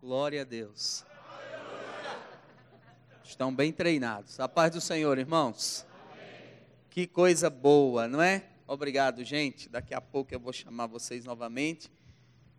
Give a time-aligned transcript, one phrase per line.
[0.00, 1.04] Glória a Deus.
[3.24, 4.38] Estão bem treinados.
[4.38, 5.86] A paz do Senhor, irmãos.
[6.90, 8.44] Que coisa boa, não é?
[8.66, 9.68] Obrigado, gente.
[9.68, 11.90] Daqui a pouco eu vou chamar vocês novamente.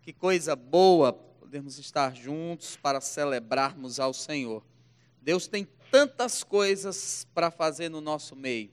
[0.02, 4.64] Que coisa boa podermos estar juntos para celebrarmos ao Senhor.
[5.22, 8.70] Deus tem tantas coisas para fazer no nosso meio.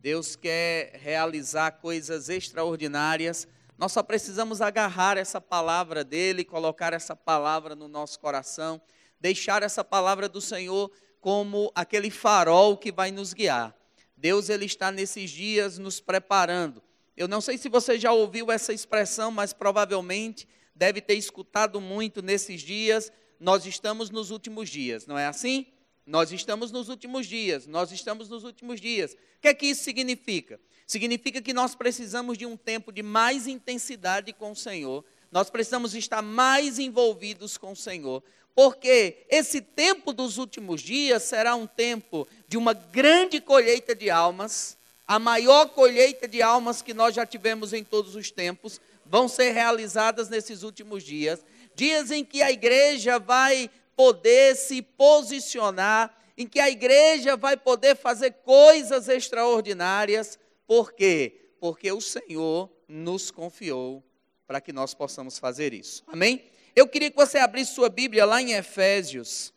[0.00, 3.46] Deus quer realizar coisas extraordinárias
[3.78, 8.82] nós só precisamos agarrar essa palavra dele, colocar essa palavra no nosso coração,
[9.20, 10.90] deixar essa palavra do Senhor
[11.20, 13.72] como aquele farol que vai nos guiar.
[14.16, 16.82] Deus ele está nesses dias nos preparando.
[17.16, 22.20] Eu não sei se você já ouviu essa expressão, mas provavelmente deve ter escutado muito
[22.20, 23.12] nesses dias.
[23.38, 25.66] Nós estamos nos últimos dias, não é assim?
[26.04, 29.12] Nós estamos nos últimos dias, nós estamos nos últimos dias.
[29.12, 30.58] O que é que isso significa?
[30.88, 35.94] Significa que nós precisamos de um tempo de mais intensidade com o Senhor, nós precisamos
[35.94, 38.22] estar mais envolvidos com o Senhor,
[38.54, 44.78] porque esse tempo dos últimos dias será um tempo de uma grande colheita de almas,
[45.06, 49.50] a maior colheita de almas que nós já tivemos em todos os tempos, vão ser
[49.50, 56.58] realizadas nesses últimos dias, dias em que a igreja vai poder se posicionar, em que
[56.58, 60.38] a igreja vai poder fazer coisas extraordinárias.
[60.68, 61.54] Por quê?
[61.58, 64.04] Porque o Senhor nos confiou
[64.46, 66.04] para que nós possamos fazer isso.
[66.06, 66.44] Amém?
[66.76, 69.54] Eu queria que você abrisse sua Bíblia lá em Efésios.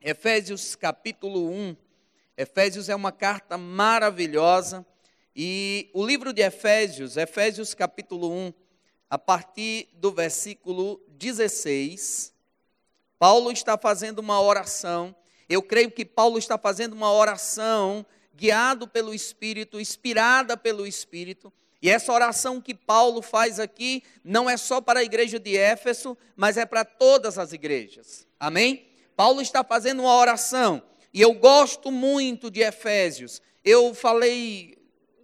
[0.00, 1.76] Efésios capítulo 1.
[2.36, 4.86] Efésios é uma carta maravilhosa.
[5.34, 8.54] E o livro de Efésios, Efésios capítulo 1,
[9.10, 12.32] a partir do versículo 16,
[13.18, 15.12] Paulo está fazendo uma oração.
[15.48, 18.06] Eu creio que Paulo está fazendo uma oração
[18.36, 21.52] guiado pelo Espírito, inspirada pelo Espírito.
[21.80, 26.16] E essa oração que Paulo faz aqui não é só para a igreja de Éfeso,
[26.34, 28.26] mas é para todas as igrejas.
[28.40, 28.86] Amém?
[29.16, 30.82] Paulo está fazendo uma oração.
[31.12, 33.40] E eu gosto muito de Efésios.
[33.62, 34.78] Eu falei,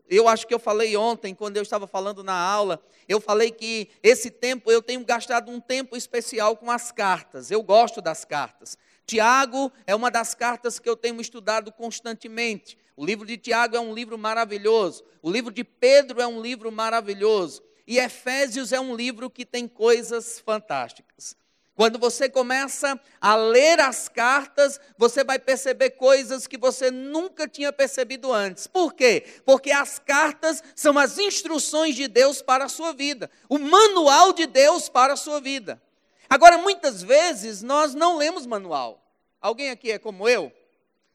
[0.08, 3.88] eu acho que eu falei ontem, quando eu estava falando na aula, eu falei que
[4.02, 7.50] esse tempo eu tenho gastado um tempo especial com as cartas.
[7.50, 8.78] Eu gosto das cartas.
[9.04, 12.78] Tiago é uma das cartas que eu tenho estudado constantemente.
[12.96, 15.04] O livro de Tiago é um livro maravilhoso.
[15.22, 17.62] O livro de Pedro é um livro maravilhoso.
[17.86, 21.36] E Efésios é um livro que tem coisas fantásticas.
[21.80, 27.72] Quando você começa a ler as cartas, você vai perceber coisas que você nunca tinha
[27.72, 28.66] percebido antes.
[28.66, 29.24] Por quê?
[29.46, 34.46] Porque as cartas são as instruções de Deus para a sua vida, o manual de
[34.46, 35.80] Deus para a sua vida.
[36.28, 39.02] Agora, muitas vezes nós não lemos manual.
[39.40, 40.52] Alguém aqui é como eu,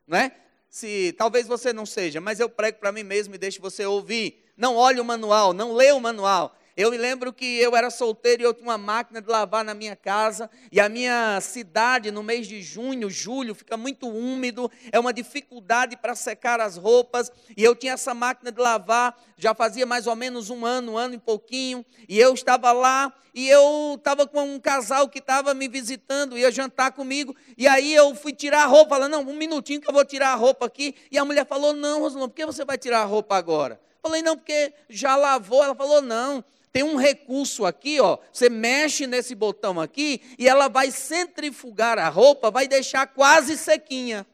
[0.08, 0.36] não é?
[0.76, 4.44] Se talvez você não seja, mas eu prego para mim mesmo e deixo você ouvir.
[4.58, 6.54] Não olhe o manual, não lê o manual.
[6.78, 9.74] Eu me lembro que eu era solteiro e eu tinha uma máquina de lavar na
[9.74, 15.00] minha casa, e a minha cidade, no mês de junho, julho, fica muito úmido, é
[15.00, 19.86] uma dificuldade para secar as roupas, e eu tinha essa máquina de lavar, já fazia
[19.86, 23.96] mais ou menos um ano, um ano e pouquinho, e eu estava lá, e eu
[23.98, 28.34] estava com um casal que estava me visitando, ia jantar comigo, e aí eu fui
[28.34, 31.18] tirar a roupa, ela, não, um minutinho que eu vou tirar a roupa aqui, e
[31.18, 33.80] a mulher falou, não, Rosalão, por que você vai tirar a roupa agora?
[34.06, 35.64] Falei, não, porque já lavou.
[35.64, 38.18] Ela falou, não, tem um recurso aqui, ó.
[38.34, 44.28] Você mexe nesse botão aqui e ela vai centrifugar a roupa, vai deixar quase sequinha.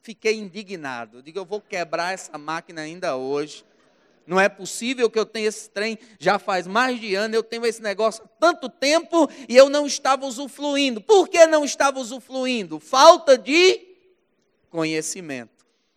[0.00, 1.20] Fiquei indignado.
[1.24, 3.64] Digo, eu vou quebrar essa máquina ainda hoje.
[4.24, 7.66] Não é possível que eu tenha esse trem já faz mais de ano, eu tenho
[7.66, 11.00] esse negócio há tanto tempo e eu não estava usufruindo.
[11.00, 12.78] Por que não estava usufruindo?
[12.78, 13.80] Falta de
[14.70, 15.55] conhecimento.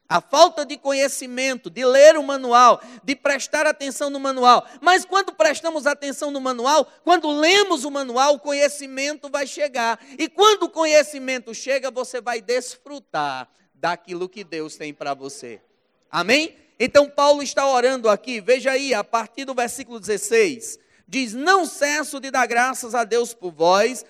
[0.09, 4.67] A falta de conhecimento, de ler o manual, de prestar atenção no manual.
[4.81, 9.99] Mas quando prestamos atenção no manual, quando lemos o manual, o conhecimento vai chegar.
[10.17, 15.61] E quando o conhecimento chega, você vai desfrutar daquilo que Deus tem para você.
[16.09, 16.57] Amém?
[16.79, 22.19] Então Paulo está orando aqui, veja aí, a partir do versículo 16, diz: Não cesso
[22.19, 24.03] de dar graças a Deus por vós,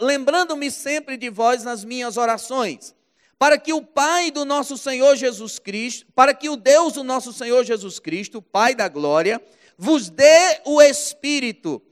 [0.00, 2.94] lembrando-me sempre de vós nas minhas orações
[3.42, 7.32] para que o Pai do nosso Senhor Jesus Cristo, para que o Deus do nosso
[7.32, 9.42] Senhor Jesus Cristo, Pai da glória,
[9.76, 11.82] vos dê o espírito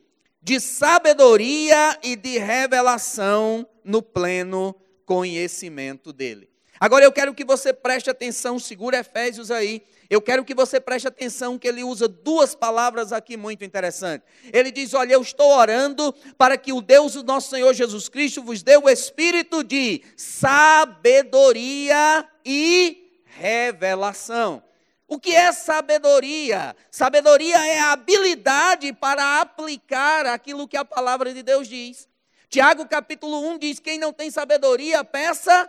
[0.40, 6.48] de sabedoria e de revelação no pleno conhecimento dele.
[6.80, 9.82] Agora eu quero que você preste atenção, segura Efésios aí.
[10.08, 14.26] Eu quero que você preste atenção que ele usa duas palavras aqui muito interessantes.
[14.50, 18.42] Ele diz: Olha, eu estou orando para que o Deus do nosso Senhor Jesus Cristo
[18.42, 24.62] vos dê o espírito de sabedoria e revelação.
[25.06, 26.74] O que é sabedoria?
[26.90, 32.08] Sabedoria é a habilidade para aplicar aquilo que a palavra de Deus diz.
[32.48, 35.68] Tiago capítulo 1 diz: quem não tem sabedoria, peça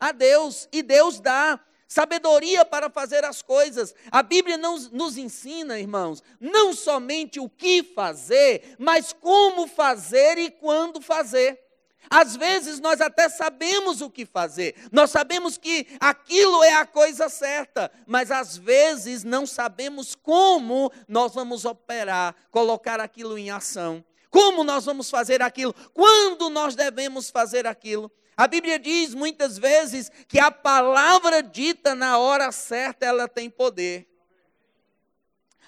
[0.00, 3.94] a Deus, e Deus dá sabedoria para fazer as coisas.
[4.10, 10.50] A Bíblia não, nos ensina, irmãos, não somente o que fazer, mas como fazer e
[10.50, 11.66] quando fazer.
[12.08, 17.28] Às vezes nós até sabemos o que fazer, nós sabemos que aquilo é a coisa
[17.28, 24.04] certa, mas às vezes não sabemos como nós vamos operar, colocar aquilo em ação.
[24.30, 25.74] Como nós vamos fazer aquilo?
[25.94, 28.10] Quando nós devemos fazer aquilo?
[28.36, 34.06] A Bíblia diz muitas vezes que a palavra dita na hora certa, ela tem poder.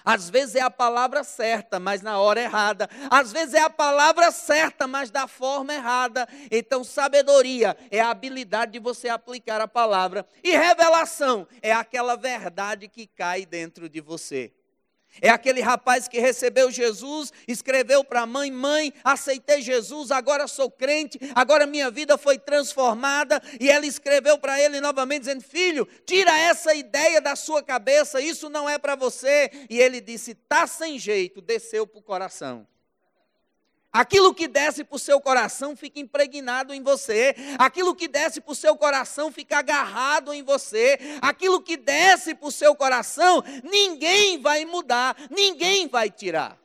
[0.05, 2.89] Às vezes é a palavra certa, mas na hora errada.
[3.09, 6.27] Às vezes é a palavra certa, mas da forma errada.
[6.49, 10.25] Então, sabedoria é a habilidade de você aplicar a palavra.
[10.43, 14.53] E revelação é aquela verdade que cai dentro de você.
[15.21, 20.69] É aquele rapaz que recebeu Jesus, escreveu para a mãe: Mãe, aceitei Jesus, agora sou
[20.69, 23.41] crente, agora minha vida foi transformada.
[23.59, 28.49] E ela escreveu para ele novamente, dizendo: Filho, tira essa ideia da sua cabeça, isso
[28.49, 29.49] não é para você.
[29.69, 32.67] E ele disse: Está sem jeito, desceu para o coração.
[33.91, 37.35] Aquilo que desce para o seu coração fica impregnado em você.
[37.57, 40.99] Aquilo que desce para o seu coração fica agarrado em você.
[41.21, 46.57] Aquilo que desce para o seu coração, ninguém vai mudar, ninguém vai tirar.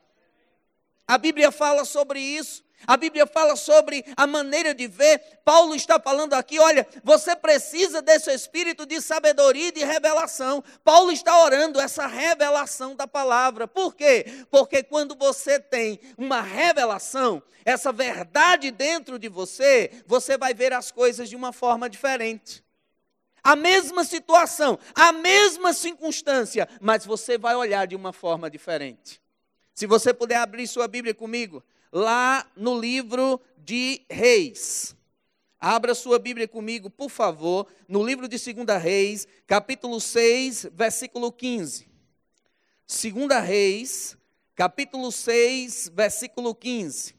[1.07, 2.64] A Bíblia fala sobre isso.
[2.87, 5.41] A Bíblia fala sobre a maneira de ver.
[5.45, 10.63] Paulo está falando aqui, olha, você precisa desse espírito de sabedoria e de revelação.
[10.83, 13.67] Paulo está orando essa revelação da palavra.
[13.67, 14.45] Por quê?
[14.51, 20.91] Porque quando você tem uma revelação, essa verdade dentro de você, você vai ver as
[20.91, 22.63] coisas de uma forma diferente.
[23.43, 29.21] A mesma situação, a mesma circunstância, mas você vai olhar de uma forma diferente.
[29.75, 31.63] Se você puder abrir sua Bíblia comigo,
[31.95, 34.97] lá no livro de Reis.
[35.61, 41.87] Abra sua Bíblia comigo, por favor, no livro de 2 Reis, capítulo 6, versículo 15.
[42.87, 44.19] 2 Reis,
[44.57, 47.15] capítulo 6, versículo 15.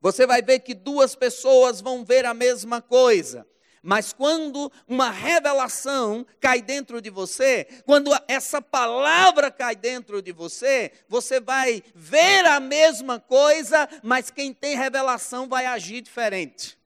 [0.00, 3.44] Você vai ver que duas pessoas vão ver a mesma coisa.
[3.88, 10.92] Mas quando uma revelação cai dentro de você, quando essa palavra cai dentro de você,
[11.08, 16.76] você vai ver a mesma coisa, mas quem tem revelação vai agir diferente.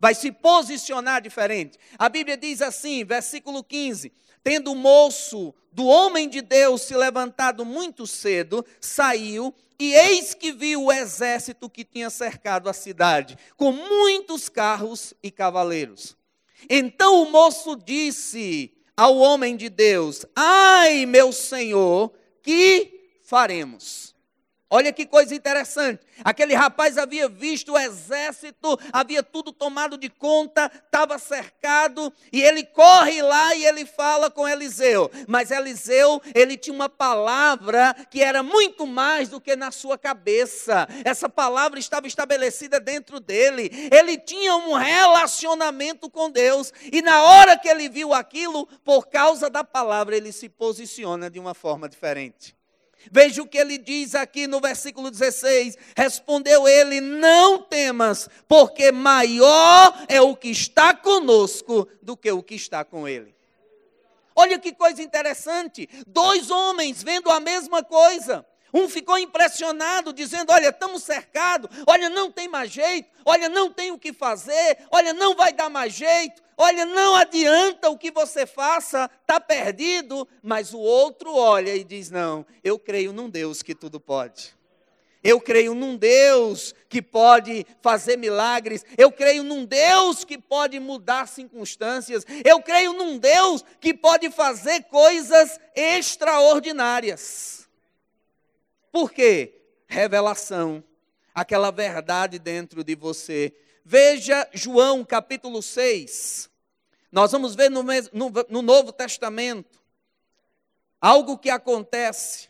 [0.00, 1.78] Vai se posicionar diferente.
[1.98, 4.10] A Bíblia diz assim, versículo 15:
[4.42, 10.52] Tendo o moço do homem de Deus se levantado muito cedo, saiu e eis que
[10.52, 16.15] viu o exército que tinha cercado a cidade, com muitos carros e cavaleiros.
[16.68, 22.12] Então o moço disse ao homem de Deus: Ai, meu senhor,
[22.42, 24.15] que faremos?
[24.68, 26.00] Olha que coisa interessante.
[26.24, 32.64] Aquele rapaz havia visto o exército, havia tudo tomado de conta, estava cercado, e ele
[32.64, 35.08] corre lá e ele fala com Eliseu.
[35.28, 40.88] Mas Eliseu, ele tinha uma palavra que era muito mais do que na sua cabeça.
[41.04, 43.70] Essa palavra estava estabelecida dentro dele.
[43.92, 49.48] Ele tinha um relacionamento com Deus, e na hora que ele viu aquilo, por causa
[49.48, 52.55] da palavra, ele se posiciona de uma forma diferente.
[53.10, 60.04] Veja o que ele diz aqui no versículo 16: Respondeu ele: Não temas, porque maior
[60.08, 63.34] é o que está conosco do que o que está com ele.
[64.34, 68.44] Olha que coisa interessante: dois homens vendo a mesma coisa.
[68.76, 73.90] Um ficou impressionado, dizendo: Olha, estamos cercados, olha, não tem mais jeito, olha, não tem
[73.90, 78.44] o que fazer, olha, não vai dar mais jeito, olha, não adianta o que você
[78.44, 80.28] faça, está perdido.
[80.42, 84.54] Mas o outro olha e diz: Não, eu creio num Deus que tudo pode.
[85.24, 88.84] Eu creio num Deus que pode fazer milagres.
[88.98, 92.24] Eu creio num Deus que pode mudar circunstâncias.
[92.44, 97.65] Eu creio num Deus que pode fazer coisas extraordinárias.
[98.96, 99.52] Por quê?
[99.86, 100.82] Revelação,
[101.34, 103.54] aquela verdade dentro de você.
[103.84, 106.48] Veja João capítulo 6.
[107.12, 109.84] Nós vamos ver no, no, no Novo Testamento
[110.98, 112.48] algo que acontece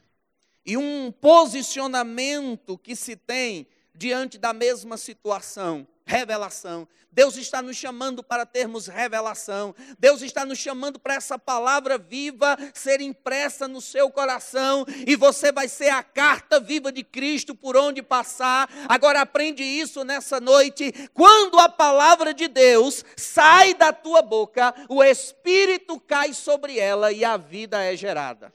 [0.65, 6.89] e um posicionamento que se tem diante da mesma situação revelação.
[7.11, 9.75] Deus está nos chamando para termos revelação.
[9.99, 15.51] Deus está nos chamando para essa palavra viva ser impressa no seu coração e você
[15.51, 18.69] vai ser a carta viva de Cristo por onde passar.
[18.89, 20.93] Agora aprende isso nessa noite.
[21.13, 27.25] Quando a palavra de Deus sai da tua boca, o espírito cai sobre ela e
[27.25, 28.53] a vida é gerada.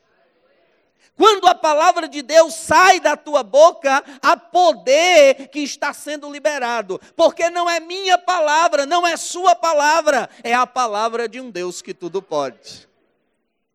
[1.18, 7.00] Quando a palavra de Deus sai da tua boca, há poder que está sendo liberado,
[7.16, 11.82] porque não é minha palavra, não é sua palavra, é a palavra de um Deus
[11.82, 12.90] que tudo pode.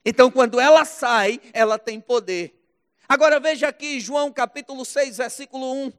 [0.04, 2.54] Então, quando ela sai, ela tem poder.
[3.08, 5.92] Agora veja aqui, João capítulo 6, versículo 1.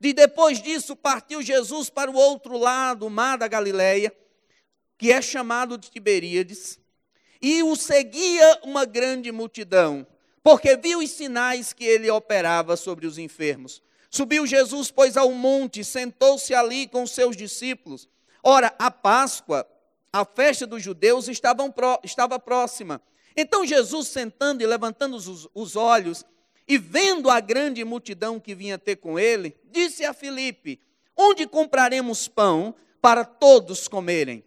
[0.00, 4.14] De depois disso, partiu Jesus para o outro lado, o mar da Galileia,
[4.96, 6.78] que é chamado de Tiberíades,
[7.40, 10.06] e o seguia uma grande multidão
[10.44, 13.82] porque viu os sinais que ele operava sobre os enfermos.
[14.10, 18.06] Subiu Jesus, pois, ao monte, sentou-se ali com seus discípulos.
[18.42, 19.66] Ora, a Páscoa,
[20.12, 23.00] a festa dos judeus, estava próxima.
[23.34, 26.24] Então Jesus, sentando e levantando os, os olhos,
[26.68, 30.78] e vendo a grande multidão que vinha ter com ele, disse a Filipe:
[31.16, 34.44] Onde compraremos pão para todos comerem?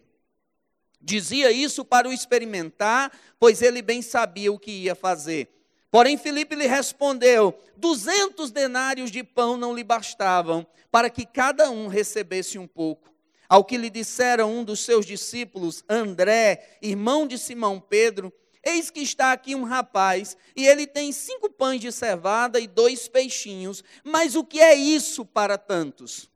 [1.00, 5.57] Dizia isso para o experimentar, pois ele bem sabia o que ia fazer.
[5.90, 11.86] Porém, Filipe lhe respondeu: duzentos denários de pão não lhe bastavam para que cada um
[11.86, 13.12] recebesse um pouco.
[13.48, 18.32] Ao que lhe disseram um dos seus discípulos, André, irmão de Simão Pedro,
[18.64, 23.08] Eis que está aqui um rapaz, e ele tem cinco pães de cevada e dois
[23.08, 26.30] peixinhos, mas o que é isso para tantos?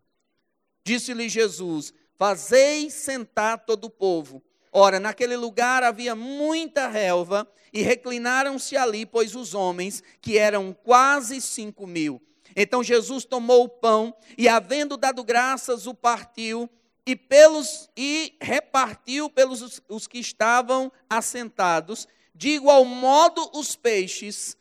[0.84, 4.42] Disse-lhe Jesus: Fazei sentar todo o povo.
[4.72, 11.40] Ora, naquele lugar havia muita relva, e reclinaram-se ali, pois os homens, que eram quase
[11.40, 12.20] cinco mil.
[12.54, 16.68] Então Jesus tomou o pão e, havendo dado graças, o partiu
[17.06, 24.56] e, pelos, e repartiu pelos os, que estavam assentados, de igual modo os peixes,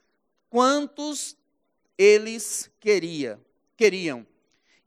[0.50, 1.36] quantos
[1.98, 3.40] eles queria,
[3.76, 4.26] queriam.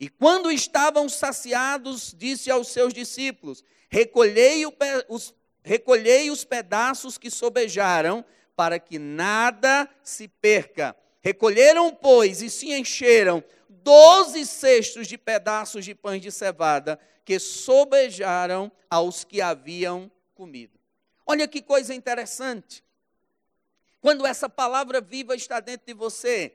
[0.00, 4.64] E quando estavam saciados, disse aos seus discípulos: Recolhei,
[5.08, 8.24] os, recolhei os pedaços que sobejaram,
[8.56, 10.96] para que nada se perca.
[11.20, 18.72] Recolheram, pois, e se encheram doze cestos de pedaços de pães de cevada, que sobejaram
[18.88, 20.78] aos que haviam comido.
[21.26, 22.82] Olha que coisa interessante.
[24.00, 26.54] Quando essa palavra viva está dentro de você,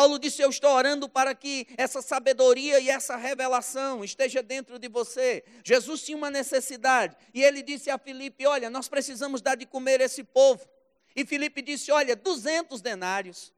[0.00, 4.88] Paulo disse: Eu estou orando para que essa sabedoria e essa revelação esteja dentro de
[4.88, 5.44] você.
[5.62, 10.00] Jesus tinha uma necessidade e ele disse a Filipe: Olha, nós precisamos dar de comer
[10.00, 10.66] esse povo.
[11.14, 13.52] E Filipe disse: Olha, 200 denários.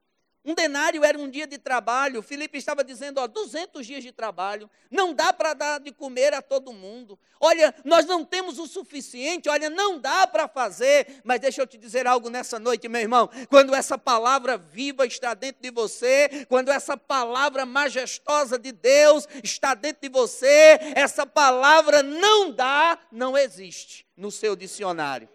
[0.44, 2.20] Um denário era um dia de trabalho.
[2.20, 4.68] Filipe estava dizendo, ó, 200 dias de trabalho.
[4.90, 7.16] Não dá para dar de comer a todo mundo.
[7.40, 9.48] Olha, nós não temos o suficiente.
[9.48, 11.20] Olha, não dá para fazer.
[11.22, 13.30] Mas deixa eu te dizer algo nessa noite, meu irmão.
[13.48, 19.74] Quando essa palavra viva está dentro de você, quando essa palavra majestosa de Deus está
[19.74, 25.28] dentro de você, essa palavra não dá, não existe no seu dicionário.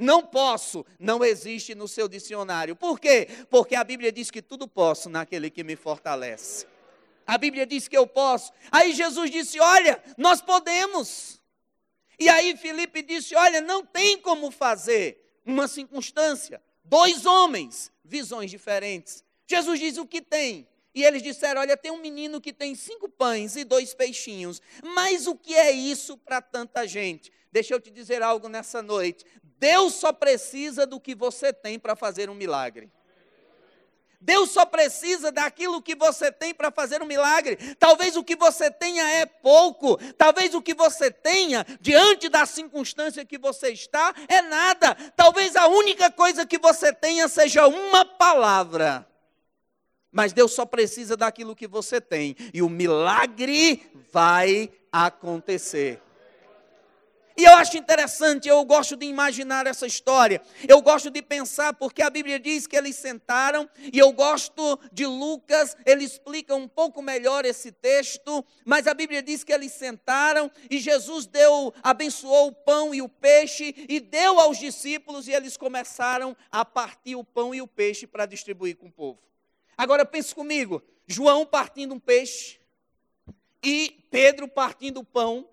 [0.00, 2.74] Não posso, não existe no seu dicionário.
[2.74, 3.28] Por quê?
[3.50, 6.66] Porque a Bíblia diz que tudo posso naquele que me fortalece.
[7.26, 8.50] A Bíblia diz que eu posso.
[8.72, 11.38] Aí Jesus disse: Olha, nós podemos.
[12.18, 15.18] E aí Felipe disse: Olha, não tem como fazer.
[15.44, 19.22] Uma circunstância, dois homens, visões diferentes.
[19.46, 20.66] Jesus diz: O que tem?
[20.94, 24.62] E eles disseram: Olha, tem um menino que tem cinco pães e dois peixinhos.
[24.82, 27.30] Mas o que é isso para tanta gente?
[27.52, 29.24] Deixa eu te dizer algo nessa noite.
[29.60, 32.90] Deus só precisa do que você tem para fazer um milagre.
[34.18, 37.56] Deus só precisa daquilo que você tem para fazer um milagre.
[37.78, 43.24] Talvez o que você tenha é pouco, talvez o que você tenha diante da circunstância
[43.24, 44.94] que você está é nada.
[45.14, 49.06] Talvez a única coisa que você tenha seja uma palavra.
[50.10, 56.02] Mas Deus só precisa daquilo que você tem, e o milagre vai acontecer.
[57.40, 60.42] E eu acho interessante, eu gosto de imaginar essa história.
[60.68, 65.06] Eu gosto de pensar, porque a Bíblia diz que eles sentaram, e eu gosto de
[65.06, 70.50] Lucas, ele explica um pouco melhor esse texto, mas a Bíblia diz que eles sentaram
[70.70, 75.56] e Jesus deu, abençoou o pão e o peixe e deu aos discípulos e eles
[75.56, 79.18] começaram a partir o pão e o peixe para distribuir com o povo.
[79.78, 82.60] Agora pense comigo, João partindo um peixe
[83.62, 85.48] e Pedro partindo o pão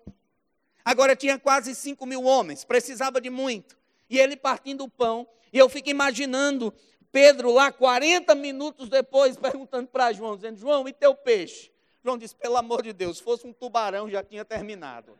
[0.88, 3.76] Agora tinha quase 5 mil homens, precisava de muito.
[4.08, 5.28] E ele partindo o pão.
[5.52, 6.72] E eu fico imaginando
[7.12, 11.70] Pedro lá 40 minutos depois perguntando para João, dizendo: João, e teu peixe?
[12.02, 15.12] João disse: pelo amor de Deus, se fosse um tubarão já tinha terminado.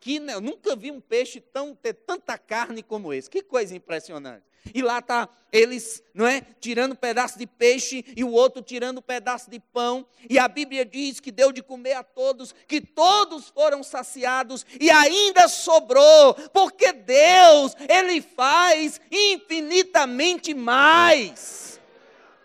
[0.00, 3.28] Que eu nunca vi um peixe tão ter tanta carne como esse.
[3.28, 4.46] Que coisa impressionante.
[4.74, 8.98] E lá está eles, não é, tirando um pedaço de peixe e o outro tirando
[8.98, 10.06] um pedaço de pão.
[10.28, 14.90] E a Bíblia diz que deu de comer a todos, que todos foram saciados e
[14.90, 21.80] ainda sobrou, porque Deus, ele faz infinitamente mais.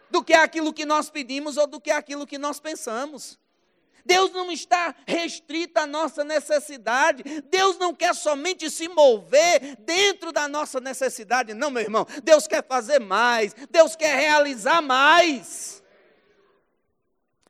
[0.10, 3.38] do que aquilo que nós pedimos ou do que aquilo que nós pensamos.
[4.05, 7.24] Deus não está restrito à nossa necessidade.
[7.50, 11.53] Deus não quer somente se mover dentro da nossa necessidade.
[11.53, 12.05] Não, meu irmão.
[12.24, 13.55] Deus quer fazer mais.
[13.71, 15.83] Deus quer realizar mais.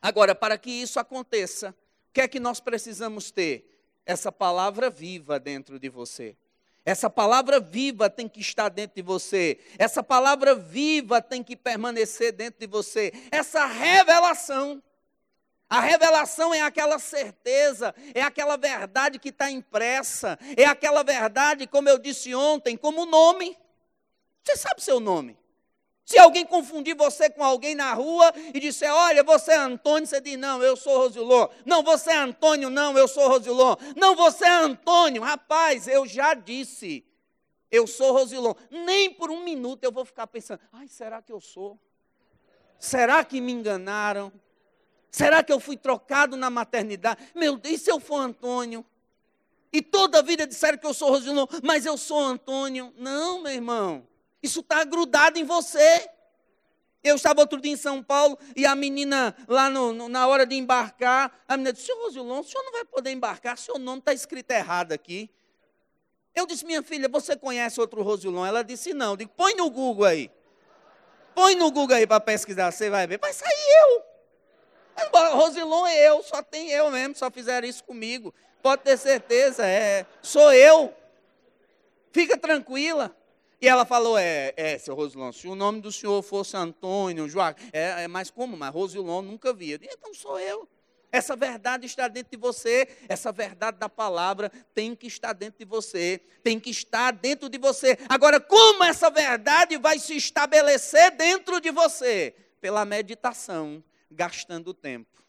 [0.02, 1.76] Agora, para que isso aconteça,
[2.10, 3.72] o que é que nós precisamos ter?
[4.06, 6.38] Essa palavra viva dentro de você.
[6.86, 9.58] Essa palavra viva tem que estar dentro de você.
[9.78, 13.12] Essa palavra viva tem que permanecer dentro de você.
[13.32, 14.82] Essa revelação.
[15.70, 21.90] A revelação é aquela certeza, é aquela verdade que está impressa, é aquela verdade, como
[21.90, 23.58] eu disse ontem, como nome.
[24.44, 25.36] Você sabe seu nome.
[26.06, 30.22] Se alguém confundir você com alguém na rua e disser, olha, você é Antônio, você
[30.22, 31.48] diz, não, eu sou Rosilon.
[31.66, 33.76] Não, você é Antônio, não, eu sou Rosilon.
[33.96, 35.24] Não, você é Antônio.
[35.24, 37.04] Rapaz, eu já disse,
[37.72, 38.54] eu sou Rosilon.
[38.70, 41.80] Nem por um minuto eu vou ficar pensando, ai, será que eu sou?
[42.78, 44.32] Será que me enganaram?
[45.16, 47.26] Será que eu fui trocado na maternidade?
[47.34, 48.86] Meu Deus, e se eu for Antônio?
[49.72, 52.94] E toda a vida disseram que eu sou Rosilon, mas eu sou Antônio.
[52.98, 54.06] Não, meu irmão.
[54.44, 56.10] Isso está grudado em você.
[57.02, 60.46] Eu estava outro dia em São Paulo e a menina, lá no, no, na hora
[60.46, 64.00] de embarcar, a menina disse: Senhor Rosilon, o senhor não vai poder embarcar, seu nome
[64.00, 65.30] está escrito errado aqui.
[66.36, 68.46] Eu disse: Minha filha, você conhece outro Rosilon?
[68.46, 69.12] Ela disse: Não.
[69.12, 70.30] Eu digo: Põe no Google aí.
[71.34, 73.18] Põe no Google aí para pesquisar, você vai ver.
[73.18, 74.15] Vai sair eu.
[75.34, 78.34] Rosilon é eu, só tem eu mesmo, só fizeram isso comigo.
[78.62, 80.94] Pode ter certeza, é, sou eu.
[82.12, 83.16] Fica tranquila.
[83.62, 87.70] E ela falou: É, é seu Rosilon, se o nome do senhor fosse Antônio, Joaquim,
[87.74, 89.80] é, é mais comum, mas Rosilon nunca via.
[89.82, 90.68] Então sou eu.
[91.12, 95.66] Essa verdade está dentro de você, essa verdade da palavra tem que estar dentro de
[95.66, 97.98] você, tem que estar dentro de você.
[98.10, 102.36] Agora, como essa verdade vai se estabelecer dentro de você?
[102.60, 103.82] Pela meditação,
[104.12, 105.24] gastando tempo.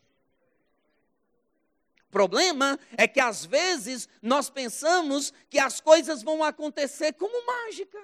[2.08, 7.98] O problema é que às vezes nós pensamos que as coisas vão acontecer como mágica.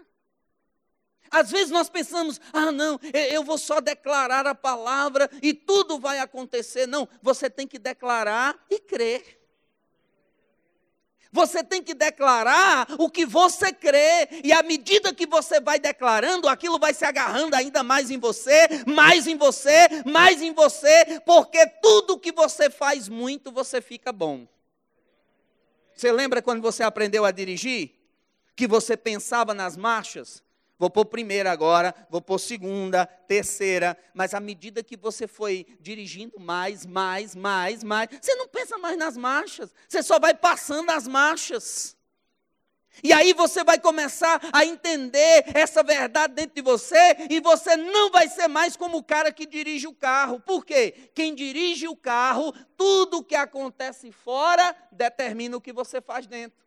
[1.30, 6.18] Às vezes nós pensamos, ah, não, eu vou só declarar a palavra e tudo vai
[6.18, 6.86] acontecer.
[6.86, 9.41] Não, você tem que declarar e crer.
[11.32, 16.46] Você tem que declarar o que você crê, e à medida que você vai declarando,
[16.46, 21.66] aquilo vai se agarrando ainda mais em você, mais em você, mais em você, porque
[21.80, 24.46] tudo que você faz muito, você fica bom.
[25.94, 27.92] Você lembra quando você aprendeu a dirigir?
[28.54, 30.42] Que você pensava nas marchas?
[30.82, 36.40] Vou pôr primeira agora, vou pôr segunda, terceira, mas à medida que você foi dirigindo
[36.40, 41.06] mais, mais, mais, mais, você não pensa mais nas marchas, você só vai passando as
[41.06, 41.96] marchas.
[43.00, 48.10] E aí você vai começar a entender essa verdade dentro de você e você não
[48.10, 50.40] vai ser mais como o cara que dirige o carro.
[50.40, 51.12] Por quê?
[51.14, 56.60] Quem dirige o carro, tudo o que acontece fora determina o que você faz dentro.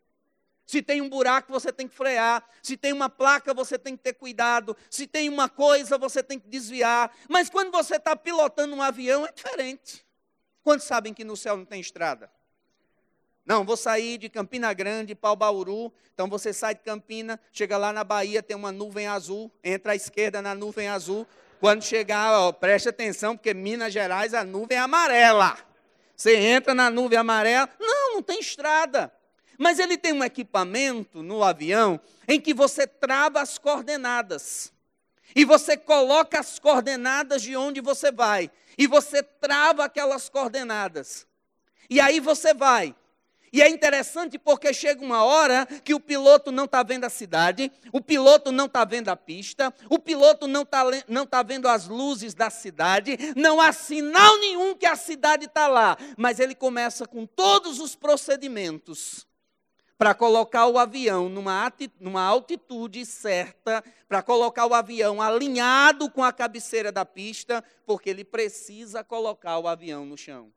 [0.66, 2.44] Se tem um buraco, você tem que frear.
[2.60, 4.76] Se tem uma placa, você tem que ter cuidado.
[4.90, 7.14] Se tem uma coisa, você tem que desviar.
[7.28, 10.04] Mas quando você está pilotando um avião, é diferente.
[10.64, 12.28] Quantos sabem que no céu não tem estrada?
[13.46, 15.92] Não, vou sair de Campina Grande o Bauru.
[16.12, 19.94] Então você sai de Campina, chega lá na Bahia, tem uma nuvem azul, entra à
[19.94, 21.24] esquerda na nuvem azul.
[21.60, 25.56] Quando chegar, ó, preste atenção, porque Minas Gerais a nuvem é amarela.
[26.16, 29.12] Você entra na nuvem amarela, não, não tem estrada.
[29.58, 34.72] Mas ele tem um equipamento no avião em que você trava as coordenadas.
[35.34, 38.50] E você coloca as coordenadas de onde você vai.
[38.78, 41.26] E você trava aquelas coordenadas.
[41.88, 42.94] E aí você vai.
[43.52, 47.72] E é interessante porque chega uma hora que o piloto não está vendo a cidade,
[47.92, 51.86] o piloto não está vendo a pista, o piloto não está não tá vendo as
[51.86, 55.96] luzes da cidade, não há sinal nenhum que a cidade está lá.
[56.18, 59.26] Mas ele começa com todos os procedimentos
[59.98, 66.32] para colocar o avião numa, numa altitude certa, para colocar o avião alinhado com a
[66.32, 70.52] cabeceira da pista, porque ele precisa colocar o avião no chão.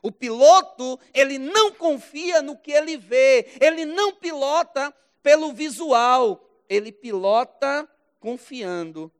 [0.00, 6.90] O piloto, ele não confia no que ele vê, ele não pilota pelo visual, ele
[6.90, 9.12] pilota confiando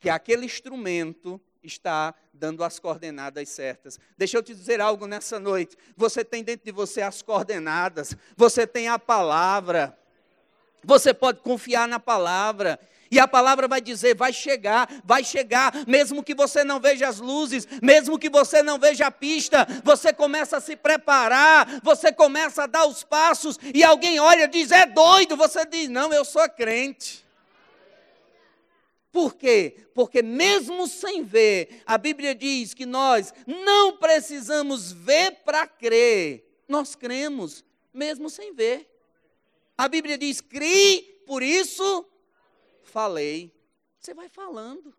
[0.00, 3.98] que aquele instrumento está dando as coordenadas certas.
[4.16, 5.76] Deixa eu te dizer algo nessa noite.
[5.96, 9.96] Você tem dentro de você as coordenadas, você tem a palavra.
[10.84, 12.78] Você pode confiar na palavra.
[13.12, 17.20] E a palavra vai dizer: vai chegar, vai chegar, mesmo que você não veja as
[17.20, 22.64] luzes, mesmo que você não veja a pista, você começa a se preparar, você começa
[22.64, 25.36] a dar os passos, e alguém olha e diz: é doido.
[25.36, 27.22] Você diz: não, eu sou crente.
[29.12, 29.86] Por quê?
[29.94, 36.64] Porque mesmo sem ver, a Bíblia diz que nós não precisamos ver para crer.
[36.66, 38.88] Nós cremos, mesmo sem ver.
[39.76, 42.08] A Bíblia diz: crie, por isso
[42.82, 43.54] falei.
[43.98, 44.96] Você vai falando,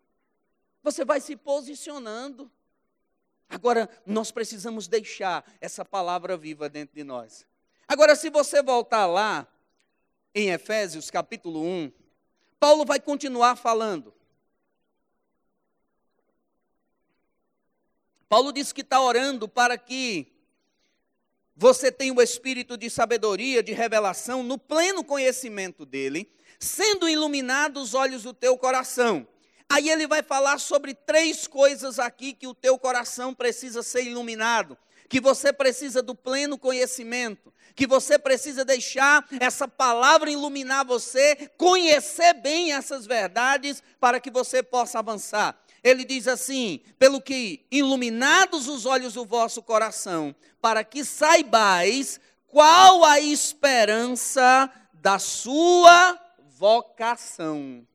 [0.80, 2.50] você vai se posicionando.
[3.48, 7.44] Agora, nós precisamos deixar essa palavra viva dentro de nós.
[7.86, 9.46] Agora, se você voltar lá,
[10.34, 11.92] em Efésios capítulo 1,
[12.64, 14.10] Paulo vai continuar falando.
[18.26, 20.32] Paulo diz que está orando para que
[21.54, 26.26] você tenha o espírito de sabedoria, de revelação, no pleno conhecimento dele,
[26.58, 29.28] sendo iluminados os olhos do teu coração.
[29.68, 34.78] Aí ele vai falar sobre três coisas aqui que o teu coração precisa ser iluminado,
[35.14, 42.34] que você precisa do pleno conhecimento que você precisa deixar essa palavra iluminar você, conhecer
[42.34, 45.56] bem essas verdades para que você possa avançar.
[45.84, 53.04] Ele diz assim: pelo que iluminados os olhos do vosso coração, para que saibais qual
[53.04, 56.18] a esperança da sua
[56.58, 57.86] vocação.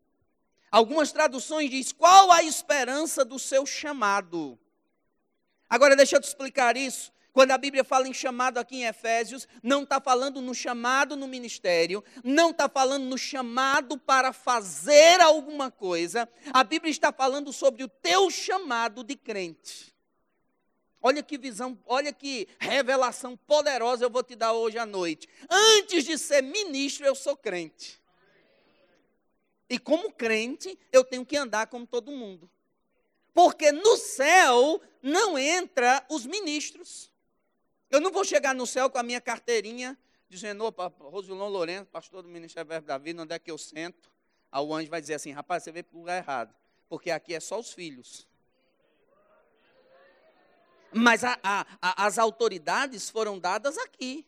[0.72, 4.58] Algumas traduções diz qual a esperança do seu chamado.
[5.70, 7.12] Agora deixa eu te explicar isso.
[7.32, 11.28] Quando a Bíblia fala em chamado aqui em Efésios, não está falando no chamado no
[11.28, 16.28] ministério, não está falando no chamado para fazer alguma coisa.
[16.52, 19.96] A Bíblia está falando sobre o teu chamado de crente.
[21.02, 25.30] Olha que visão, olha que revelação poderosa eu vou te dar hoje à noite.
[25.50, 28.02] Antes de ser ministro, eu sou crente.
[29.70, 32.50] E como crente, eu tenho que andar como todo mundo.
[33.34, 37.12] Porque no céu não entra os ministros.
[37.90, 39.98] Eu não vou chegar no céu com a minha carteirinha,
[40.30, 44.12] dizendo, opa, Rosilon Lourenço, pastor do Ministério Verbo da Vida, onde é que eu sento?
[44.52, 46.54] Aí o anjo vai dizer assim, rapaz, você veio para o lugar errado,
[46.88, 48.28] porque aqui é só os filhos.
[50.92, 54.26] Mas a, a, a, as autoridades foram dadas aqui.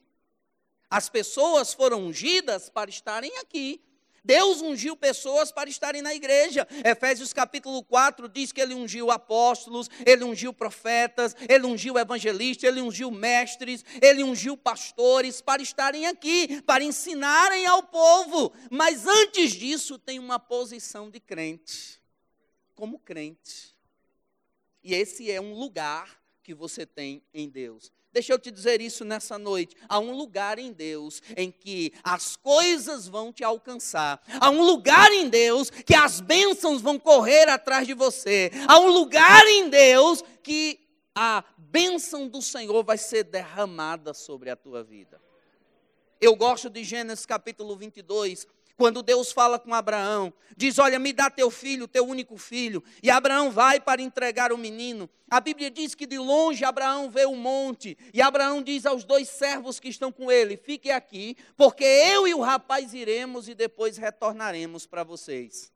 [0.90, 3.82] As pessoas foram ungidas para estarem aqui.
[4.24, 6.68] Deus ungiu pessoas para estarem na igreja.
[6.86, 12.82] Efésios capítulo 4 diz que ele ungiu apóstolos, ele ungiu profetas, ele ungiu evangelistas, ele
[12.82, 18.54] ungiu mestres, ele ungiu pastores para estarem aqui, para ensinarem ao povo.
[18.70, 22.00] Mas antes disso, tem uma posição de crente,
[22.76, 23.76] como crente.
[24.84, 27.92] E esse é um lugar que você tem em Deus.
[28.14, 29.76] Deixa eu te dizer isso nessa noite.
[29.88, 34.22] Há um lugar em Deus em que as coisas vão te alcançar.
[34.40, 38.52] Há um lugar em Deus que as bênçãos vão correr atrás de você.
[38.68, 40.80] Há um lugar em Deus que
[41.16, 45.22] a bênção do Senhor vai ser derramada sobre a tua vida.
[46.20, 48.46] Eu gosto de Gênesis capítulo 22,
[48.78, 52.84] quando Deus fala com Abraão, diz: Olha, me dá teu filho, teu único filho.
[53.02, 55.10] E Abraão vai para entregar o menino.
[55.30, 57.98] A Bíblia diz que de longe Abraão vê o monte.
[58.14, 62.34] E Abraão diz aos dois servos que estão com ele: Fiquem aqui, porque eu e
[62.34, 65.72] o rapaz iremos e depois retornaremos para vocês.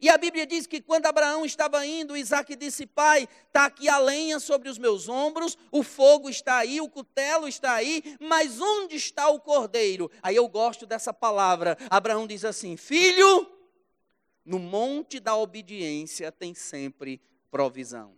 [0.00, 3.98] E a Bíblia diz que quando Abraão estava indo, Isaac disse: Pai, está aqui a
[3.98, 8.96] lenha sobre os meus ombros, o fogo está aí, o cutelo está aí, mas onde
[8.96, 10.10] está o cordeiro?
[10.22, 11.76] Aí eu gosto dessa palavra.
[11.90, 13.46] Abraão diz assim: Filho,
[14.42, 18.14] no monte da obediência tem sempre provisão.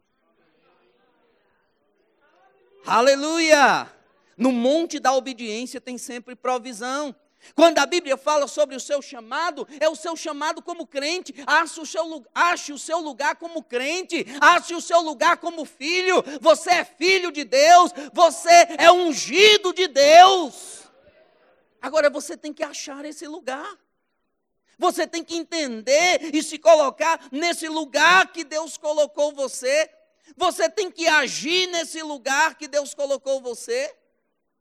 [2.87, 3.92] Aleluia!
[4.37, 7.14] No monte da obediência tem sempre provisão.
[7.55, 11.35] Quando a Bíblia fala sobre o seu chamado, é o seu chamado como crente.
[11.46, 16.22] Ache o seu, ache o seu lugar como crente, ache o seu lugar como filho.
[16.40, 20.83] Você é filho de Deus, você é ungido de Deus.
[21.81, 23.76] Agora você tem que achar esse lugar.
[24.78, 29.90] Você tem que entender e se colocar nesse lugar que Deus colocou você.
[30.37, 33.94] Você tem que agir nesse lugar que Deus colocou você.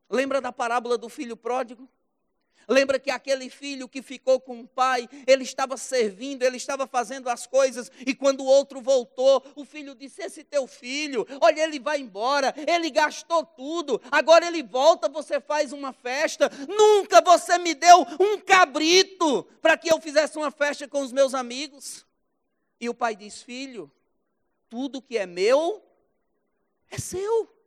[0.09, 1.87] Lembra da parábola do filho pródigo?
[2.67, 7.29] Lembra que aquele filho que ficou com o pai, ele estava servindo, ele estava fazendo
[7.29, 11.79] as coisas, e quando o outro voltou, o filho disse: Esse teu filho, olha, ele
[11.79, 16.49] vai embora, ele gastou tudo, agora ele volta, você faz uma festa.
[16.67, 21.33] Nunca você me deu um cabrito para que eu fizesse uma festa com os meus
[21.33, 22.05] amigos.
[22.79, 23.91] E o pai diz: Filho,
[24.69, 25.83] tudo que é meu
[26.89, 27.60] é seu.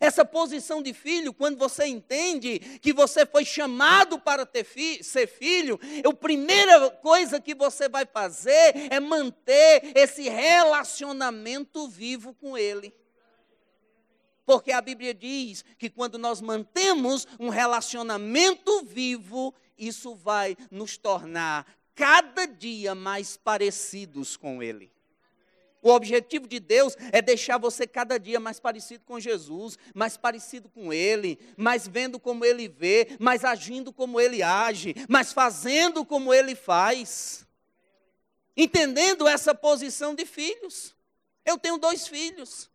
[0.00, 5.78] Essa posição de filho, quando você entende que você foi chamado para fi ser filho,
[6.04, 12.94] a primeira coisa que você vai fazer é manter esse relacionamento vivo com Ele.
[14.44, 21.66] Porque a Bíblia diz que quando nós mantemos um relacionamento vivo, isso vai nos tornar
[21.94, 24.91] cada dia mais parecidos com Ele.
[25.82, 30.68] O objetivo de Deus é deixar você cada dia mais parecido com Jesus, mais parecido
[30.68, 36.32] com Ele, mais vendo como Ele vê, mais agindo como Ele age, mais fazendo como
[36.32, 37.44] Ele faz.
[38.56, 40.94] Entendendo essa posição de filhos.
[41.44, 42.70] Eu tenho dois filhos.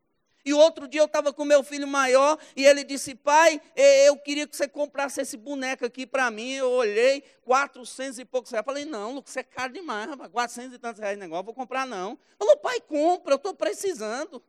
[0.47, 4.47] E outro dia eu estava com meu filho maior e ele disse: Pai, eu queria
[4.47, 6.53] que você comprasse esse boneco aqui para mim.
[6.53, 8.65] Eu olhei, 400 e poucos reais.
[8.65, 10.31] Falei: Não, Lucas, isso é caro demais, rapaz.
[10.31, 12.17] 400 e tantos reais negócio, vou comprar não.
[12.39, 14.41] Falou: Pai, compra, eu estou precisando.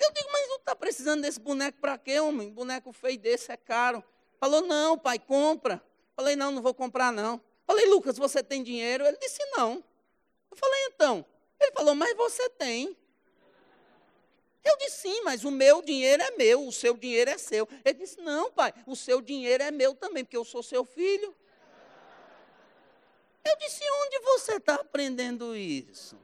[0.00, 2.50] Eu digo: Mas não está precisando desse boneco para quê, homem?
[2.50, 4.02] Boneco feio desse é caro.
[4.40, 5.82] Falou: Não, pai, compra.
[6.16, 7.38] Falei: Não, não vou comprar não.
[7.66, 9.04] Falei: Lucas, você tem dinheiro?
[9.04, 9.84] Ele disse: Não.
[10.50, 11.22] Eu falei: Então.
[11.60, 12.96] Ele falou: Mas você tem.
[14.66, 17.68] Eu disse, sim, mas o meu dinheiro é meu, o seu dinheiro é seu.
[17.84, 21.32] Ele disse, não, pai, o seu dinheiro é meu também, porque eu sou seu filho.
[23.44, 26.18] Eu disse, onde você está aprendendo isso?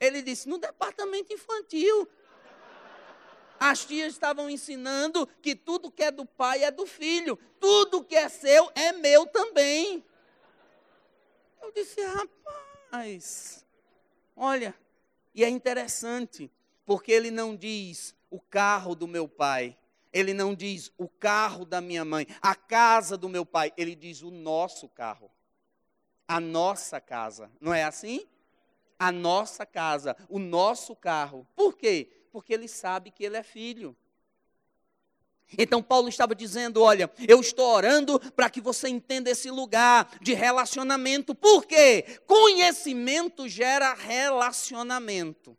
[0.00, 2.08] Ele disse, no departamento infantil.
[3.60, 8.16] As tias estavam ensinando que tudo que é do pai é do filho, tudo que
[8.16, 10.04] é seu é meu também.
[11.62, 13.64] Eu disse, rapaz,
[14.36, 14.74] olha,
[15.32, 16.50] e é interessante,
[16.88, 19.76] porque ele não diz o carro do meu pai,
[20.10, 24.22] ele não diz o carro da minha mãe, a casa do meu pai, ele diz
[24.22, 25.30] o nosso carro,
[26.26, 27.50] a nossa casa.
[27.60, 28.26] Não é assim?
[28.98, 31.46] A nossa casa, o nosso carro.
[31.54, 32.08] Por quê?
[32.32, 33.94] Porque ele sabe que ele é filho.
[35.58, 40.32] Então Paulo estava dizendo: Olha, eu estou orando para que você entenda esse lugar de
[40.32, 41.34] relacionamento.
[41.34, 42.18] Por quê?
[42.26, 45.54] Conhecimento gera relacionamento.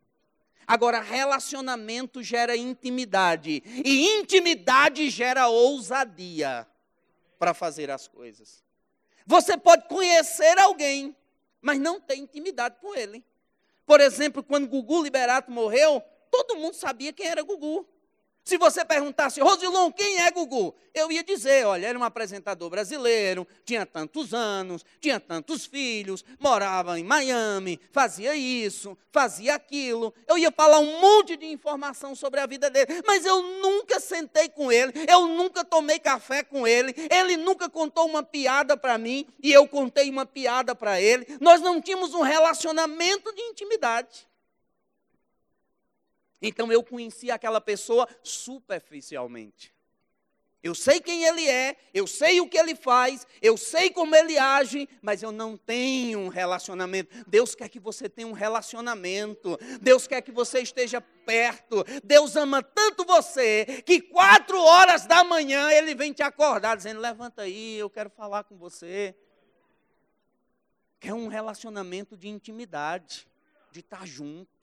[0.69, 3.63] Agora, relacionamento gera intimidade.
[3.83, 6.67] E intimidade gera ousadia
[7.39, 8.63] para fazer as coisas.
[9.25, 11.17] Você pode conhecer alguém,
[11.59, 13.25] mas não ter intimidade com ele.
[13.83, 17.89] Por exemplo, quando Gugu Liberato morreu, todo mundo sabia quem era Gugu.
[18.49, 20.73] Se você perguntasse, Rosilon, quem é Gugu?
[20.91, 26.99] Eu ia dizer, olha, era um apresentador brasileiro, tinha tantos anos, tinha tantos filhos, morava
[26.99, 30.11] em Miami, fazia isso, fazia aquilo.
[30.27, 34.49] Eu ia falar um monte de informação sobre a vida dele, mas eu nunca sentei
[34.49, 39.27] com ele, eu nunca tomei café com ele, ele nunca contou uma piada para mim
[39.43, 41.37] e eu contei uma piada para ele.
[41.39, 44.27] Nós não tínhamos um relacionamento de intimidade.
[46.41, 49.73] Então eu conheci aquela pessoa superficialmente.
[50.61, 54.37] Eu sei quem ele é, eu sei o que ele faz, eu sei como ele
[54.37, 57.15] age, mas eu não tenho um relacionamento.
[57.25, 59.57] Deus quer que você tenha um relacionamento.
[59.79, 61.85] Deus quer que você esteja perto.
[62.03, 67.43] Deus ama tanto você que quatro horas da manhã ele vem te acordar dizendo: levanta
[67.43, 69.15] aí, eu quero falar com você.
[70.99, 73.25] Quer um relacionamento de intimidade,
[73.71, 74.58] de estar junto.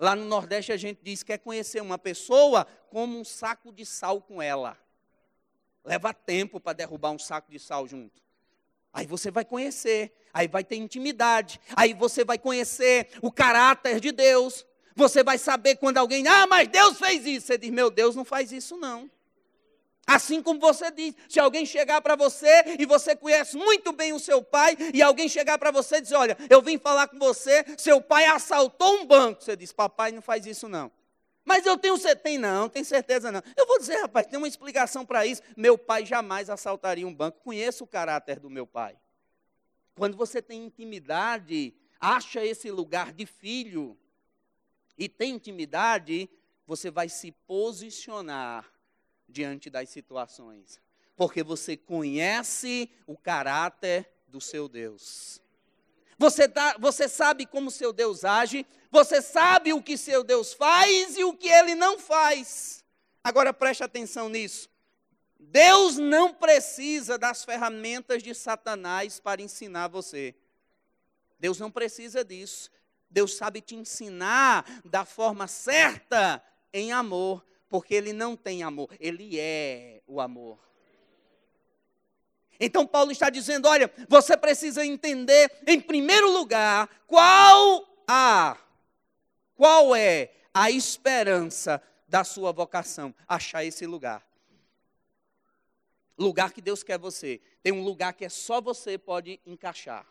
[0.00, 3.84] Lá no Nordeste a gente diz que quer conhecer uma pessoa como um saco de
[3.84, 4.78] sal com ela.
[5.84, 8.22] Leva tempo para derrubar um saco de sal junto.
[8.90, 14.10] Aí você vai conhecer, aí vai ter intimidade, aí você vai conhecer o caráter de
[14.10, 14.64] Deus.
[14.96, 17.48] Você vai saber quando alguém, ah, mas Deus fez isso.
[17.48, 19.10] Você diz, meu Deus não faz isso não.
[20.10, 24.18] Assim como você diz, se alguém chegar para você e você conhece muito bem o
[24.18, 27.64] seu pai, e alguém chegar para você e dizer: Olha, eu vim falar com você,
[27.78, 29.40] seu pai assaltou um banco.
[29.40, 30.90] Você diz: Papai, não faz isso não.
[31.44, 33.40] Mas eu tenho certeza, tem não, tem certeza não.
[33.56, 35.42] Eu vou dizer, rapaz, tem uma explicação para isso.
[35.56, 37.40] Meu pai jamais assaltaria um banco.
[37.44, 38.96] Conheço o caráter do meu pai.
[39.94, 43.96] Quando você tem intimidade, acha esse lugar de filho
[44.98, 46.28] e tem intimidade,
[46.66, 48.70] você vai se posicionar
[49.30, 50.80] diante das situações,
[51.16, 55.40] porque você conhece o caráter do seu Deus.
[56.18, 61.16] Você, tá, você sabe como seu Deus age, você sabe o que seu Deus faz
[61.16, 62.84] e o que ele não faz.
[63.24, 64.68] Agora preste atenção nisso.
[65.38, 70.34] Deus não precisa das ferramentas de Satanás para ensinar você.
[71.38, 72.70] Deus não precisa disso.
[73.08, 79.38] Deus sabe te ensinar da forma certa em amor porque ele não tem amor, ele
[79.38, 80.58] é o amor.
[82.58, 88.58] Então Paulo está dizendo, olha, você precisa entender em primeiro lugar qual a
[89.54, 94.26] qual é a esperança da sua vocação, achar esse lugar.
[96.18, 97.40] Lugar que Deus quer você.
[97.62, 100.06] Tem um lugar que é só você pode encaixar,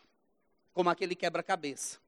[0.72, 1.98] como aquele quebra-cabeça.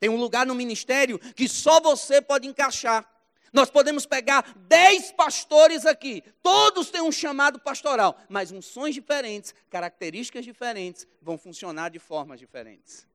[0.00, 3.08] Tem um lugar no ministério que só você pode encaixar.
[3.52, 10.44] Nós podemos pegar dez pastores aqui, todos têm um chamado pastoral, mas unções diferentes, características
[10.44, 13.06] diferentes, vão funcionar de formas diferentes.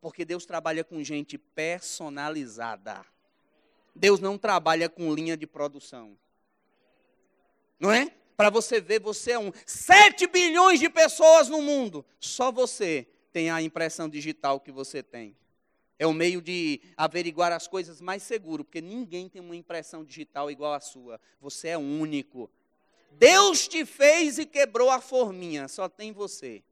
[0.00, 3.06] Porque Deus trabalha com gente personalizada.
[3.94, 6.18] Deus não trabalha com linha de produção.
[7.78, 8.12] Não é?
[8.36, 9.52] Para você ver, você é um.
[9.64, 12.04] 7 bilhões de pessoas no mundo.
[12.18, 15.36] Só você tem a impressão digital que você tem.
[15.98, 20.50] É o meio de averiguar as coisas mais seguro, porque ninguém tem uma impressão digital
[20.50, 21.20] igual à sua.
[21.40, 22.50] Você é único.
[23.12, 26.62] Deus te fez e quebrou a forminha, só tem você.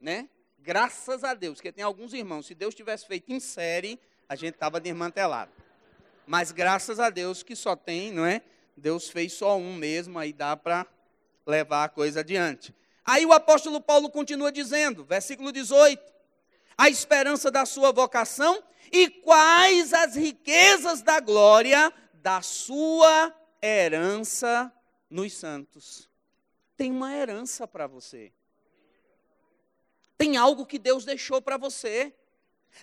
[0.00, 0.28] Né?
[0.58, 4.54] Graças a Deus, porque tem alguns irmãos, se Deus tivesse feito em série, a gente
[4.54, 5.50] estava desmantelado.
[6.26, 8.42] Mas graças a Deus que só tem, não é?
[8.76, 10.86] Deus fez só um mesmo, aí dá para
[11.44, 12.74] levar a coisa adiante.
[13.04, 16.00] Aí o apóstolo Paulo continua dizendo, versículo 18:
[16.76, 24.72] a esperança da sua vocação e quais as riquezas da glória da sua herança
[25.08, 26.08] nos santos.
[26.76, 28.32] Tem uma herança para você.
[30.16, 32.14] Tem algo que Deus deixou para você.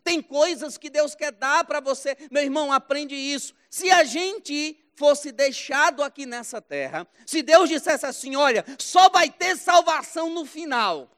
[0.04, 2.18] Tem coisas que Deus quer dar para você.
[2.30, 3.54] Meu irmão, aprende isso.
[3.70, 9.30] Se a gente fosse deixado aqui nessa terra, se Deus dissesse assim: olha, só vai
[9.30, 11.10] ter salvação no final.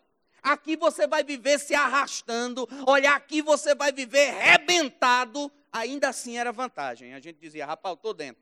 [0.41, 5.51] Aqui você vai viver se arrastando, olha, aqui você vai viver rebentado.
[5.71, 7.13] Ainda assim era vantagem.
[7.13, 8.41] A gente dizia, rapaz, estou dentro.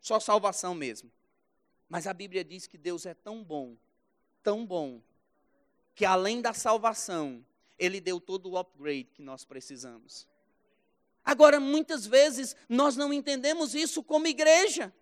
[0.00, 1.10] Só salvação mesmo.
[1.88, 3.76] Mas a Bíblia diz que Deus é tão bom,
[4.42, 5.00] tão bom,
[5.94, 7.44] que além da salvação,
[7.78, 10.26] Ele deu todo o upgrade que nós precisamos.
[11.24, 14.92] Agora, muitas vezes, nós não entendemos isso como igreja.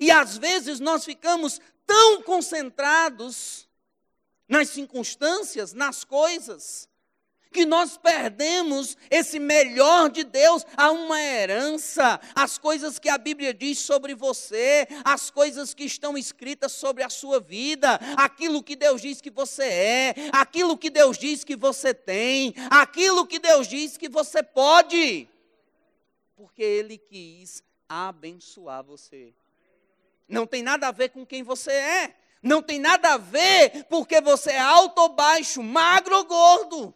[0.00, 3.67] E às vezes nós ficamos tão concentrados
[4.48, 6.88] nas circunstâncias, nas coisas,
[7.52, 13.54] que nós perdemos esse melhor de Deus, a uma herança, as coisas que a Bíblia
[13.54, 19.00] diz sobre você, as coisas que estão escritas sobre a sua vida, aquilo que Deus
[19.00, 23.96] diz que você é, aquilo que Deus diz que você tem, aquilo que Deus diz
[23.96, 25.28] que você pode,
[26.36, 29.32] porque Ele quis abençoar você.
[30.28, 32.14] Não tem nada a ver com quem você é.
[32.42, 36.94] Não tem nada a ver porque você é alto ou baixo, magro ou gordo.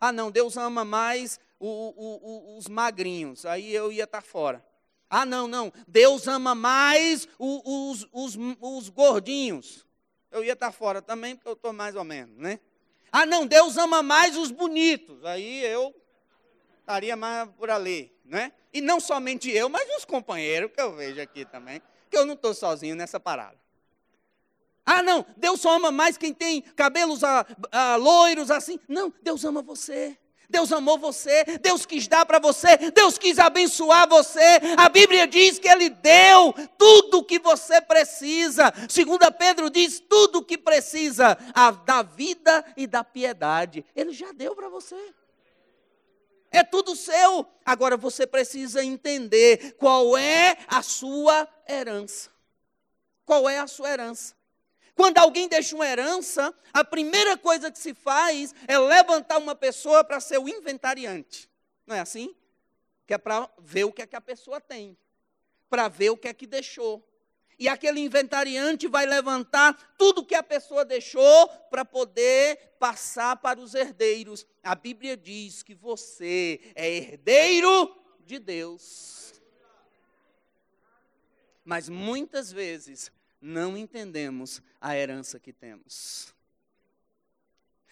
[0.00, 4.64] Ah, não, Deus ama mais o, o, o, os magrinhos, aí eu ia estar fora.
[5.08, 9.86] Ah, não, não, Deus ama mais os, os, os gordinhos.
[10.30, 12.58] Eu ia estar fora também, porque eu estou mais ou menos, né?
[13.12, 15.22] Ah, não, Deus ama mais os bonitos.
[15.24, 15.94] Aí eu
[16.80, 18.52] estaria mais por ali, né?
[18.72, 22.34] E não somente eu, mas os companheiros que eu vejo aqui também, que eu não
[22.34, 23.61] estou sozinho nessa parada.
[24.84, 28.78] Ah, não, Deus só ama mais quem tem cabelos ah, ah, loiros assim.
[28.88, 30.18] Não, Deus ama você.
[30.52, 34.60] Deus amou você, Deus quis dar para você, Deus quis abençoar você.
[34.76, 38.70] A Bíblia diz que Ele deu tudo o que você precisa.
[38.86, 43.82] Segunda Pedro diz tudo o que precisa a, da vida e da piedade.
[43.96, 44.94] Ele já deu para você.
[46.50, 47.46] É tudo seu.
[47.64, 52.30] Agora você precisa entender qual é a sua herança.
[53.24, 54.34] Qual é a sua herança?
[54.94, 60.04] Quando alguém deixa uma herança, a primeira coisa que se faz é levantar uma pessoa
[60.04, 61.50] para ser o inventariante.
[61.86, 62.34] Não é assim?
[63.06, 64.96] Que é para ver o que é que a pessoa tem,
[65.68, 67.06] para ver o que é que deixou.
[67.58, 73.74] E aquele inventariante vai levantar tudo que a pessoa deixou para poder passar para os
[73.74, 74.46] herdeiros.
[74.62, 79.40] A Bíblia diz que você é herdeiro de Deus.
[81.64, 86.32] Mas muitas vezes não entendemos a herança que temos.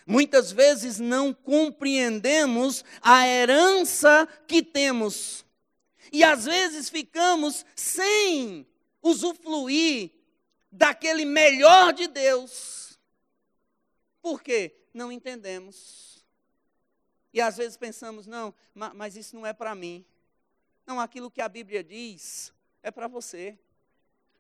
[0.07, 5.45] Muitas vezes não compreendemos a herança que temos.
[6.13, 8.67] E às vezes ficamos sem
[9.03, 10.13] usufruir
[10.71, 12.99] daquele melhor de Deus.
[14.23, 14.77] Por quê?
[14.95, 16.25] Não entendemos.
[17.33, 20.05] E às vezes pensamos, não, mas isso não é para mim.
[20.87, 23.59] Não, aquilo que a Bíblia diz é para você.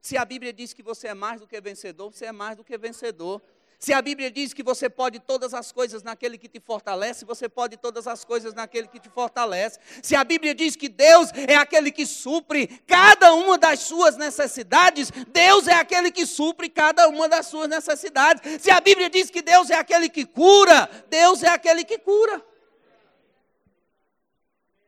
[0.00, 2.64] Se a Bíblia diz que você é mais do que vencedor, você é mais do
[2.64, 3.42] que vencedor.
[3.78, 7.48] Se a Bíblia diz que você pode todas as coisas naquele que te fortalece, você
[7.48, 9.78] pode todas as coisas naquele que te fortalece.
[10.02, 15.10] Se a Bíblia diz que Deus é aquele que supre cada uma das suas necessidades,
[15.28, 18.62] Deus é aquele que supre cada uma das suas necessidades.
[18.62, 22.44] Se a Bíblia diz que Deus é aquele que cura, Deus é aquele que cura.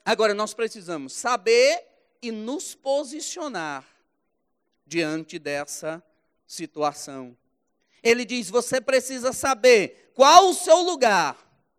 [0.05, 1.83] Agora nós precisamos saber
[2.21, 3.92] e nos posicionar
[4.87, 6.03] diante dessa
[6.47, 7.37] situação.
[8.03, 11.37] Ele diz: você precisa saber qual o seu lugar,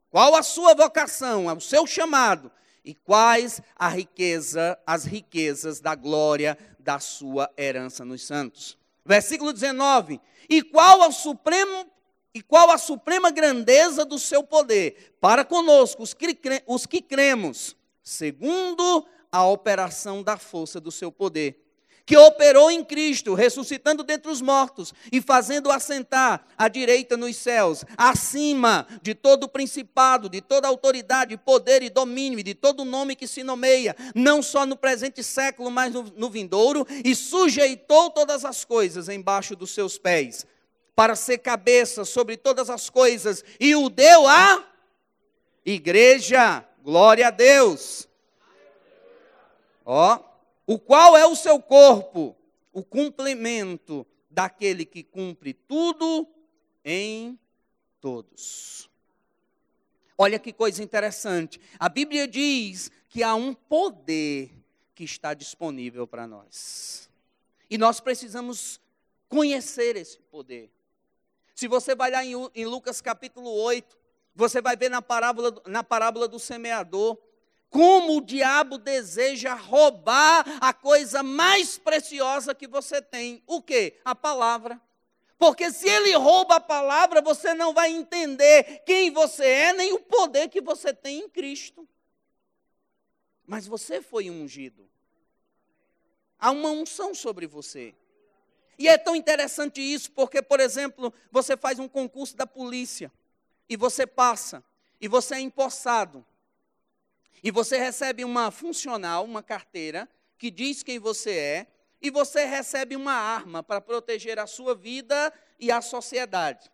[0.09, 2.51] qual a sua vocação, o seu chamado
[2.85, 8.77] E quais a riqueza, as riquezas da glória da sua herança nos santos.
[9.05, 10.19] Versículo 19.
[10.49, 11.87] E qual o supremo
[12.33, 17.75] e qual a suprema grandeza do seu poder para conosco, os que, os que cremos,
[18.01, 21.62] segundo a operação da força do seu poder,
[22.05, 27.85] que operou em Cristo, ressuscitando dentre os mortos e fazendo assentar à direita nos céus,
[27.97, 33.27] acima de todo principado, de toda autoridade, poder e domínio, e de todo nome que
[33.27, 38.65] se nomeia, não só no presente século, mas no, no vindouro, e sujeitou todas as
[38.65, 40.45] coisas embaixo dos seus pés
[40.95, 44.63] para ser cabeça sobre todas as coisas e o deu à
[45.65, 46.63] igreja.
[46.83, 48.07] Glória a Deus.
[49.85, 50.19] Ó,
[50.65, 52.35] o qual é o seu corpo,
[52.71, 56.27] o cumprimento daquele que cumpre tudo
[56.83, 57.37] em
[58.01, 58.89] todos.
[60.17, 61.59] Olha que coisa interessante.
[61.79, 64.51] A Bíblia diz que há um poder
[64.95, 67.09] que está disponível para nós.
[67.69, 68.79] E nós precisamos
[69.27, 70.71] conhecer esse poder.
[71.55, 73.97] Se você vai lá em, Lucas capítulo 8,
[74.35, 77.17] você vai ver na parábola, na parábola do semeador,
[77.73, 83.41] como o diabo deseja roubar a coisa mais preciosa que você tem.
[83.47, 83.99] O que?
[84.05, 84.79] A palavra.
[85.39, 89.99] Porque se ele rouba a palavra, você não vai entender quem você é, nem o
[89.99, 91.89] poder que você tem em Cristo.
[93.43, 94.87] Mas você foi ungido.
[96.37, 97.95] Há uma unção sobre você.
[98.77, 103.11] E é tão interessante isso, porque, por exemplo, você faz um concurso da polícia,
[103.67, 104.63] e você passa,
[105.01, 106.23] e você é empossado,
[107.41, 111.67] e você recebe uma funcional, uma carteira, que diz quem você é,
[112.01, 116.69] e você recebe uma arma para proteger a sua vida e a sociedade.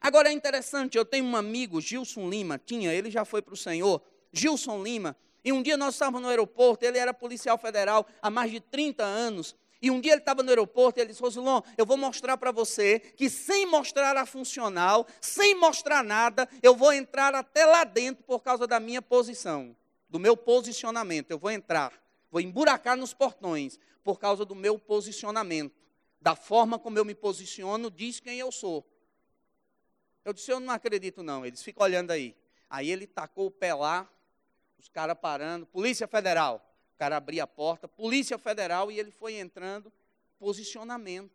[0.00, 3.56] Agora é interessante, eu tenho um amigo, Gilson Lima, tinha, ele já foi para o
[3.56, 4.02] Senhor,
[4.32, 8.50] Gilson Lima, e um dia nós estávamos no aeroporto, ele era policial federal há mais
[8.50, 11.84] de 30 anos, e um dia ele estava no aeroporto e ele disse: Rosilon, eu
[11.84, 17.34] vou mostrar para você que sem mostrar a funcional, sem mostrar nada, eu vou entrar
[17.34, 19.76] até lá dentro por causa da minha posição,
[20.12, 21.32] do meu posicionamento.
[21.32, 21.92] Eu vou entrar,
[22.30, 25.74] vou emburacar nos portões por causa do meu posicionamento.
[26.20, 28.86] Da forma como eu me posiciono, diz quem eu sou.
[30.24, 31.44] Eu disse: Eu não acredito, não.
[31.44, 32.36] Eles ficam olhando aí.
[32.70, 34.08] Aí ele tacou o pé lá,
[34.78, 36.64] os caras parando, Polícia Federal
[37.02, 39.92] cara abria a porta, Polícia Federal, e ele foi entrando.
[40.38, 41.32] Posicionamento.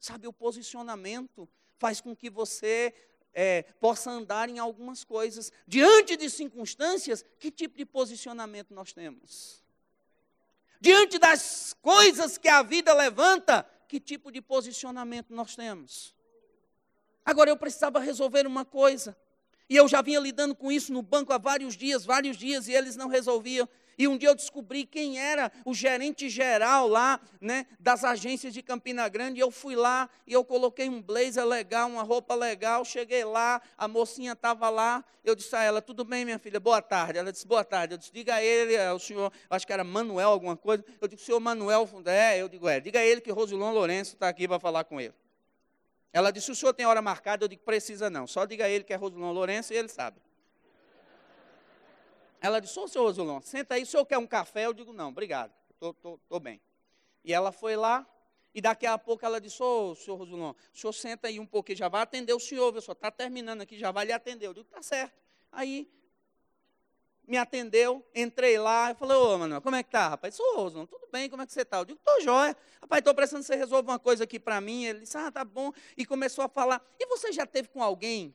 [0.00, 1.48] Sabe, o posicionamento
[1.78, 2.92] faz com que você
[3.34, 5.52] é, possa andar em algumas coisas.
[5.66, 9.62] Diante de circunstâncias, que tipo de posicionamento nós temos?
[10.80, 16.14] Diante das coisas que a vida levanta, que tipo de posicionamento nós temos?
[17.24, 19.16] Agora eu precisava resolver uma coisa.
[19.68, 22.72] E eu já vinha lidando com isso no banco há vários dias, vários dias, e
[22.72, 23.68] eles não resolviam.
[23.98, 28.62] E um dia eu descobri quem era o gerente geral lá, né, das agências de
[28.62, 29.38] Campina Grande.
[29.38, 32.84] E eu fui lá e eu coloquei um blazer legal, uma roupa legal.
[32.84, 35.04] Cheguei lá, a mocinha estava lá.
[35.24, 36.58] Eu disse a ela: Tudo bem, minha filha?
[36.58, 37.18] Boa tarde.
[37.18, 37.94] Ela disse: Boa tarde.
[37.94, 40.84] Eu disse: Diga a ele, é, o senhor, acho que era Manuel, alguma coisa.
[41.00, 44.28] Eu disse: Senhor Manuel, é, eu digo: É, diga a ele que Rosilon Lourenço está
[44.28, 45.14] aqui para falar com ele.
[46.12, 47.44] Ela disse: O senhor tem hora marcada?
[47.44, 48.26] Eu digo: Precisa não.
[48.26, 50.20] Só diga a ele que é Rosilon Lourenço e ele sabe.
[52.40, 54.64] Ela disse, ô senhor Rosilon, senta aí, o senhor quer um café?
[54.64, 56.60] Eu digo, não, obrigado, estou bem.
[57.22, 58.06] E ela foi lá,
[58.54, 61.76] e daqui a pouco ela disse, ô senhor Rosilon, o senhor senta aí um pouquinho,
[61.76, 64.46] já vai atender o senhor, viu, só está terminando aqui, já vai lhe atender.
[64.46, 65.12] Eu digo, tá certo.
[65.52, 65.86] Aí,
[67.28, 70.40] me atendeu, entrei lá, e falei, ô Manuel, como é que tá, rapaz?
[70.40, 71.76] Ô Rosilon, tudo bem, como é que você está?
[71.76, 72.56] Eu digo, tô jóia.
[72.80, 74.84] Rapaz, estou precisando que você resolva uma coisa aqui para mim.
[74.86, 75.72] Ele disse, ah, tá bom.
[75.96, 78.34] E começou a falar, e você já teve com alguém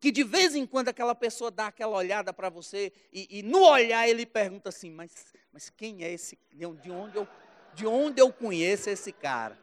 [0.00, 3.62] que de vez em quando aquela pessoa dá aquela olhada para você e, e, no
[3.62, 5.12] olhar ele pergunta assim, mas,
[5.52, 6.88] mas quem é esse, de onde,
[7.18, 7.28] eu,
[7.74, 9.58] de onde eu conheço esse cara?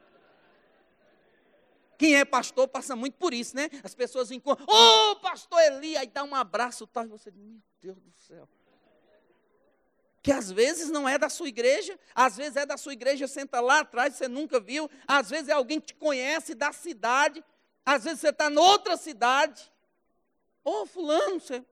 [1.98, 3.72] Quem é pastor passa muito por isso, né?
[3.84, 7.60] As pessoas encontram, ô oh, pastor Eli, aí dá um abraço, tal, e você, meu
[7.82, 8.48] Deus do céu.
[10.22, 13.60] Que às vezes não é da sua igreja, às vezes é da sua igreja, senta
[13.60, 17.44] lá atrás, você nunca viu, às vezes é alguém que te conhece da cidade,
[17.84, 19.72] às vezes você está em outra cidade,
[20.68, 21.66] Ô, oh, fulano, você...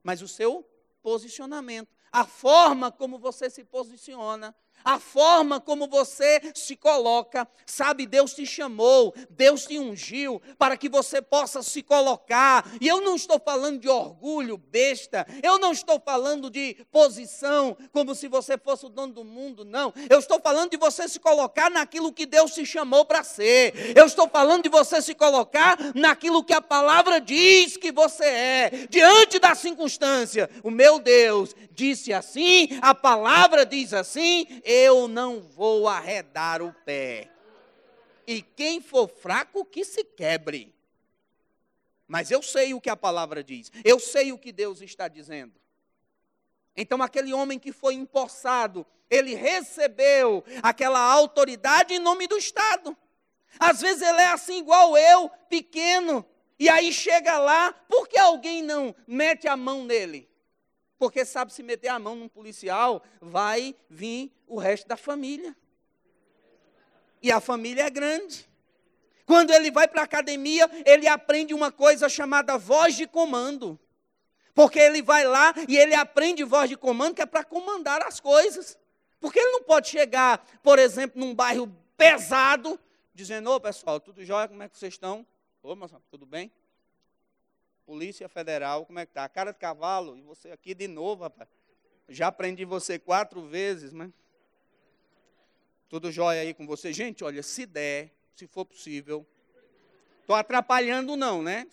[0.00, 0.64] mas o seu
[1.02, 4.54] posicionamento, a forma como você se posiciona,
[4.84, 7.48] a forma como você se coloca.
[7.66, 12.70] Sabe, Deus te chamou, Deus te ungiu para que você possa se colocar.
[12.80, 18.14] E eu não estou falando de orgulho besta, eu não estou falando de posição como
[18.14, 19.92] se você fosse o dono do mundo, não.
[20.10, 23.96] Eu estou falando de você se colocar naquilo que Deus te chamou para ser.
[23.96, 28.70] Eu estou falando de você se colocar naquilo que a palavra diz que você é,
[28.90, 30.50] diante da circunstância.
[30.62, 37.30] O meu Deus disse assim, a palavra diz assim, eu não vou arredar o pé.
[38.26, 40.74] E quem for fraco, que se quebre.
[42.08, 45.54] Mas eu sei o que a palavra diz, eu sei o que Deus está dizendo.
[46.76, 52.96] Então, aquele homem que foi empossado, ele recebeu aquela autoridade em nome do Estado.
[53.60, 56.26] Às vezes ele é assim, igual eu, pequeno,
[56.58, 60.28] e aí chega lá, por que alguém não mete a mão nele?
[60.98, 65.56] Porque sabe se meter a mão num policial, vai vir o resto da família.
[67.22, 68.48] E a família é grande.
[69.26, 73.78] Quando ele vai para a academia, ele aprende uma coisa chamada voz de comando.
[74.54, 78.20] Porque ele vai lá e ele aprende voz de comando, que é para comandar as
[78.20, 78.78] coisas.
[79.18, 82.78] Porque ele não pode chegar, por exemplo, num bairro pesado,
[83.14, 84.46] dizendo: Ô pessoal, tudo jóia?
[84.46, 85.26] Como é que vocês estão?
[85.62, 86.52] Ô, moça, tudo bem?
[87.86, 89.28] Polícia Federal, como é que tá?
[89.28, 91.48] Cara de cavalo, e você aqui de novo, rapaz.
[92.08, 94.10] Já aprendi você quatro vezes, mas.
[95.88, 96.92] Tudo jóia aí com você.
[96.92, 99.26] Gente, olha, se der, se for possível.
[100.20, 101.68] Estou atrapalhando, não, né?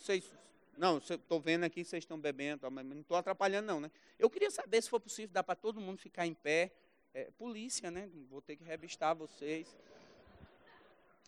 [0.78, 3.92] Não, estou vendo aqui vocês estão bebendo, mas não estou atrapalhando, não, né?
[4.20, 6.72] Eu queria saber se for possível, dá para todo mundo ficar em pé.
[7.14, 8.10] É, polícia, né?
[8.30, 9.68] Vou ter que revistar vocês.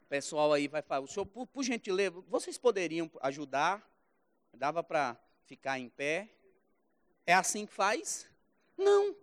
[0.07, 1.01] Pessoal aí vai falar.
[1.01, 3.85] O senhor, por, por gentileza, vocês poderiam ajudar?
[4.53, 6.29] Dava para ficar em pé?
[7.25, 8.27] É assim que faz?
[8.77, 9.15] Não.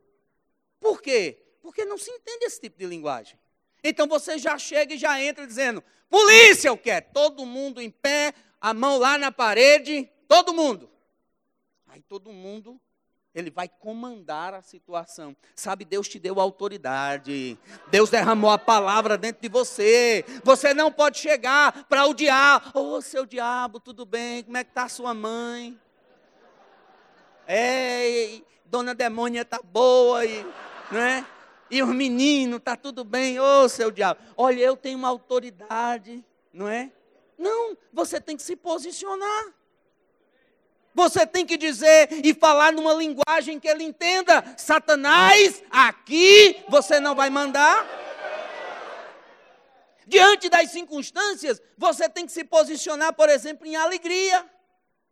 [0.78, 1.42] Por quê?
[1.60, 3.38] Porque não se entende esse tipo de linguagem.
[3.82, 7.00] Então você já chega e já entra dizendo: polícia, o que é?
[7.00, 10.90] Todo mundo em pé, a mão lá na parede, todo mundo.
[11.86, 12.80] Aí todo mundo
[13.34, 15.36] ele vai comandar a situação.
[15.54, 17.58] Sabe, Deus te deu autoridade.
[17.90, 20.24] Deus derramou a palavra dentro de você.
[20.42, 22.78] Você não pode chegar para o diabo.
[22.78, 24.42] Ô, oh, seu diabo, tudo bem?
[24.42, 25.78] Como é que está sua mãe?
[27.46, 30.44] É, dona demônia tá boa e,
[30.90, 31.26] né?
[31.70, 33.38] E os meninos, tá tudo bem?
[33.38, 34.20] Ô, oh, seu diabo.
[34.36, 36.90] Olha, eu tenho uma autoridade, não é?
[37.38, 39.54] Não, você tem que se posicionar.
[40.94, 44.42] Você tem que dizer e falar numa linguagem que ele entenda.
[44.56, 47.86] Satanás, aqui você não vai mandar.
[50.06, 54.44] Diante das circunstâncias, você tem que se posicionar, por exemplo, em alegria.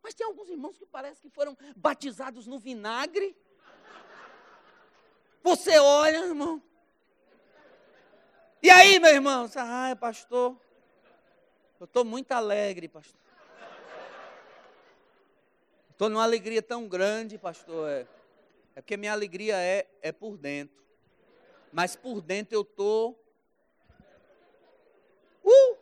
[0.03, 3.35] Mas tem alguns irmãos que parece que foram batizados no vinagre.
[5.41, 6.61] Você olha, irmão.
[8.61, 9.49] E aí, meu irmão?
[9.55, 10.57] Ai, pastor,
[11.79, 13.28] eu estou muito alegre, pastor.
[15.99, 17.89] Estou numa alegria tão grande, pastor.
[17.89, 18.07] É,
[18.73, 20.81] é porque minha alegria é, é por dentro.
[21.73, 23.21] Mas por dentro eu estou.
[25.43, 25.77] Uh!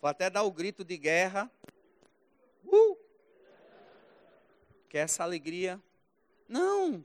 [0.00, 1.52] Vou até dar o grito de guerra.
[2.64, 2.96] Uh!
[4.88, 5.78] Que é essa alegria.
[6.48, 7.04] Não!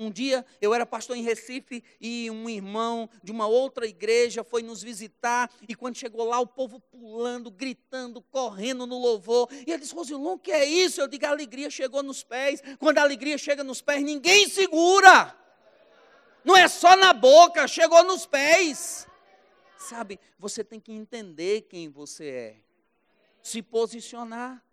[0.00, 4.62] Um dia eu era pastor em Recife e um irmão de uma outra igreja foi
[4.62, 5.50] nos visitar.
[5.68, 9.46] E quando chegou lá, o povo pulando, gritando, correndo no louvor.
[9.52, 11.02] E ele disse: Rosilon, o que é isso?
[11.02, 12.62] Eu digo: a alegria chegou nos pés.
[12.78, 15.36] Quando a alegria chega nos pés, ninguém segura.
[16.42, 19.06] Não é só na boca, chegou nos pés.
[19.76, 22.56] Sabe, você tem que entender quem você é,
[23.42, 24.64] se posicionar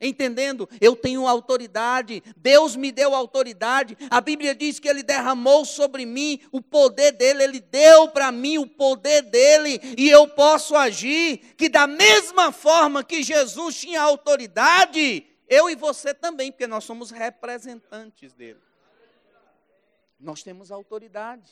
[0.00, 0.68] entendendo?
[0.80, 3.96] Eu tenho autoridade, Deus me deu autoridade.
[4.10, 8.58] A Bíblia diz que Ele derramou sobre mim o poder dele, Ele deu para mim
[8.58, 11.54] o poder dele e eu posso agir.
[11.56, 17.10] Que da mesma forma que Jesus tinha autoridade, eu e você também, porque nós somos
[17.10, 18.60] representantes dele.
[20.18, 21.50] Nós temos autoridade,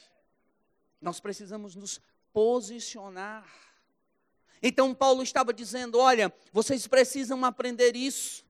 [1.00, 2.00] nós precisamos nos
[2.32, 3.44] posicionar.
[4.62, 8.44] Então Paulo estava dizendo: olha, vocês precisam aprender isso.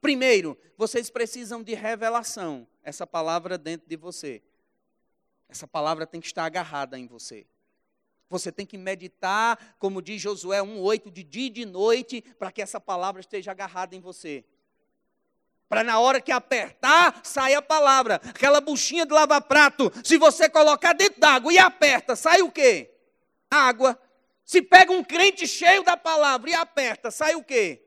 [0.00, 4.42] Primeiro, vocês precisam de revelação, essa palavra dentro de você.
[5.48, 7.46] Essa palavra tem que estar agarrada em você.
[8.28, 12.60] Você tem que meditar, como diz Josué 1,8, de dia e de noite, para que
[12.60, 14.44] essa palavra esteja agarrada em você.
[15.68, 18.16] Para na hora que apertar, sai a palavra.
[18.16, 22.94] Aquela buchinha de lavar prato, se você colocar dentro d'água e aperta, sai o quê?
[23.50, 23.98] Água.
[24.44, 27.82] Se pega um crente cheio da palavra e aperta, sai o quê?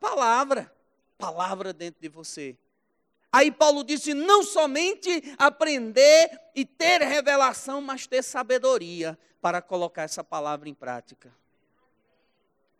[0.00, 0.72] Palavra.
[1.18, 2.56] Palavra dentro de você.
[3.30, 10.24] Aí Paulo disse: não somente aprender e ter revelação, mas ter sabedoria para colocar essa
[10.24, 11.34] palavra em prática.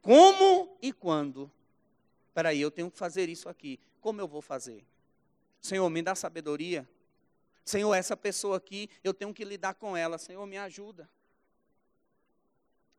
[0.00, 1.50] Como e quando?
[2.28, 3.78] Espera aí, eu tenho que fazer isso aqui.
[4.00, 4.84] Como eu vou fazer?
[5.60, 6.88] Senhor, me dá sabedoria.
[7.64, 10.16] Senhor, essa pessoa aqui, eu tenho que lidar com ela.
[10.16, 11.08] Senhor, me ajuda.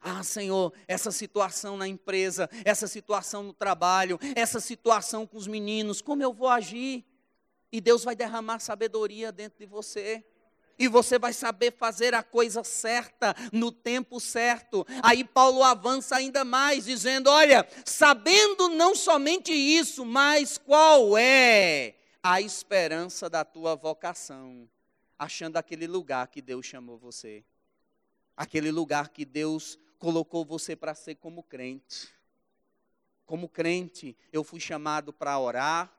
[0.02, 6.02] Ah, Senhor, essa situação na empresa, essa situação no trabalho, essa situação com os meninos,
[6.02, 7.06] como eu vou agir?
[7.72, 10.24] E Deus vai derramar sabedoria dentro de você.
[10.78, 14.88] E você vai saber fazer a coisa certa no tempo certo.
[15.04, 22.40] Aí Paulo avança ainda mais, dizendo: Olha, sabendo não somente isso, mas qual é a
[22.40, 24.70] esperança da tua vocação,
[25.18, 27.44] achando aquele lugar que Deus chamou você,
[28.38, 32.10] aquele lugar que Deus colocou você para ser como crente.
[33.26, 35.96] Como crente, eu fui chamado para orar,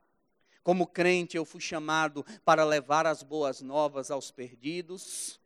[0.63, 5.41] como crente, eu fui chamado para levar as boas novas aos perdidos.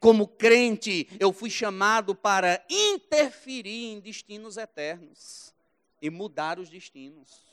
[0.00, 5.54] Como crente, eu fui chamado para interferir em destinos eternos
[6.00, 7.46] e mudar os destinos.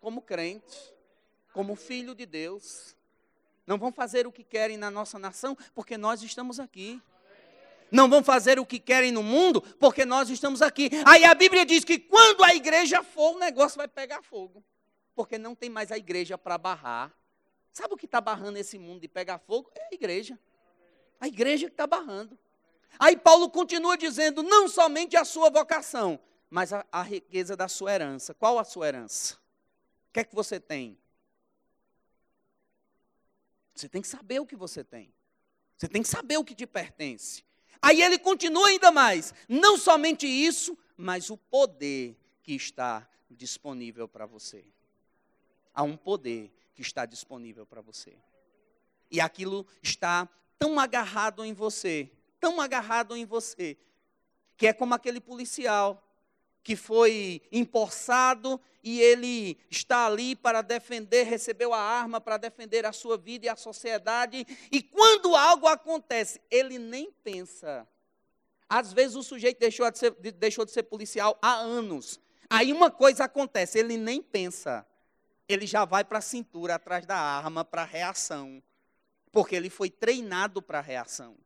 [0.00, 0.92] Como crente,
[1.52, 2.94] como filho de Deus.
[3.66, 7.00] Não vão fazer o que querem na nossa nação, porque nós estamos aqui.
[7.92, 10.90] Não vão fazer o que querem no mundo, porque nós estamos aqui.
[11.06, 14.64] Aí a Bíblia diz que quando a igreja for, o negócio vai pegar fogo
[15.14, 17.14] porque não tem mais a igreja para barrar.
[17.72, 19.70] Sabe o que está barrando esse mundo de pegar fogo?
[19.74, 20.38] É a igreja.
[21.20, 22.38] A igreja que está barrando.
[22.98, 26.20] Aí Paulo continua dizendo: não somente a sua vocação,
[26.50, 28.34] mas a, a riqueza da sua herança.
[28.34, 29.34] Qual a sua herança?
[30.08, 30.98] O que é que você tem?
[33.74, 35.12] Você tem que saber o que você tem.
[35.78, 37.42] Você tem que saber o que te pertence.
[37.82, 44.24] Aí ele continua ainda mais: não somente isso, mas o poder que está disponível para
[44.24, 44.64] você
[45.74, 48.16] há um poder que está disponível para você.
[49.10, 50.28] E aquilo está
[50.58, 52.10] tão agarrado em você,
[52.40, 53.76] tão agarrado em você,
[54.56, 56.02] que é como aquele policial
[56.62, 62.92] que foi empossado e ele está ali para defender, recebeu a arma para defender a
[62.92, 67.86] sua vida e a sociedade, e quando algo acontece, ele nem pensa.
[68.68, 72.20] Às vezes o sujeito deixou de ser, deixou de ser policial há anos.
[72.48, 74.86] Aí uma coisa acontece, ele nem pensa
[75.48, 78.62] ele já vai para a cintura atrás da arma para reação,
[79.30, 81.36] porque ele foi treinado para reação.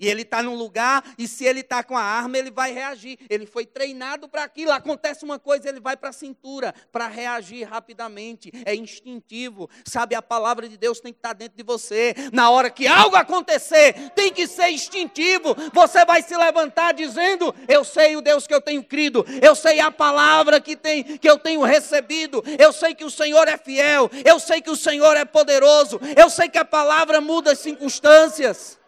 [0.00, 3.18] E ele está num lugar, e se ele está com a arma, ele vai reagir.
[3.28, 4.72] Ele foi treinado para aquilo.
[4.72, 8.50] Acontece uma coisa, ele vai para a cintura para reagir rapidamente.
[8.64, 9.68] É instintivo.
[9.84, 12.14] Sabe, a palavra de Deus tem que estar tá dentro de você.
[12.32, 15.54] Na hora que algo acontecer, tem que ser instintivo.
[15.74, 19.24] Você vai se levantar dizendo: Eu sei o Deus que eu tenho crido.
[19.42, 22.42] Eu sei a palavra que, tem, que eu tenho recebido.
[22.58, 24.10] Eu sei que o Senhor é fiel.
[24.24, 26.00] Eu sei que o Senhor é poderoso.
[26.16, 28.79] Eu sei que a palavra muda as circunstâncias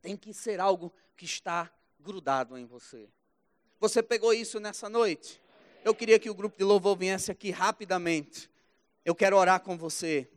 [0.00, 1.70] tem que ser algo que está
[2.00, 3.08] grudado em você.
[3.80, 5.40] Você pegou isso nessa noite?
[5.84, 8.50] Eu queria que o grupo de louvor viesse aqui rapidamente.
[9.04, 10.28] Eu quero orar com você.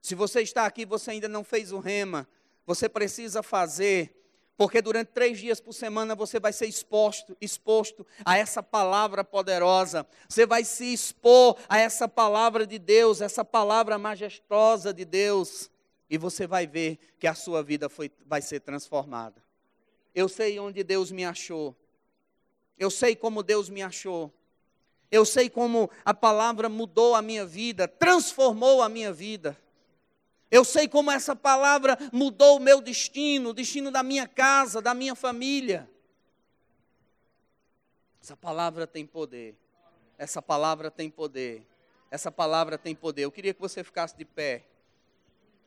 [0.00, 2.28] Se você está aqui, você ainda não fez o rema,
[2.64, 4.14] você precisa fazer,
[4.56, 10.06] porque durante três dias por semana você vai ser exposto, exposto a essa palavra poderosa.
[10.28, 15.70] Você vai se expor a essa palavra de Deus, essa palavra majestosa de Deus
[16.08, 19.42] e você vai ver que a sua vida foi, vai ser transformada.
[20.14, 21.76] Eu sei onde Deus me achou.
[22.78, 24.32] Eu sei como Deus me achou.
[25.10, 29.56] Eu sei como a palavra mudou a minha vida, transformou a minha vida.
[30.50, 34.94] Eu sei como essa palavra mudou o meu destino, o destino da minha casa, da
[34.94, 35.88] minha família.
[38.22, 39.56] Essa palavra tem poder.
[40.18, 41.66] Essa palavra tem poder.
[42.10, 43.22] Essa palavra tem poder.
[43.22, 44.64] Eu queria que você ficasse de pé.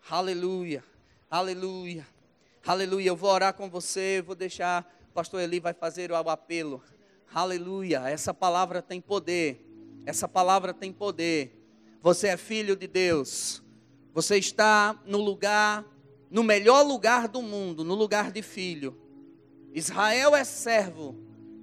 [0.07, 0.83] Aleluia,
[1.29, 2.07] aleluia,
[2.65, 3.07] aleluia.
[3.09, 6.83] Eu vou orar com você, vou deixar, o pastor Eli vai fazer o apelo.
[7.33, 9.65] Aleluia, essa palavra tem poder,
[10.05, 11.55] essa palavra tem poder.
[12.01, 13.61] Você é filho de Deus,
[14.13, 15.85] você está no lugar,
[16.29, 18.97] no melhor lugar do mundo, no lugar de filho.
[19.73, 21.15] Israel é servo,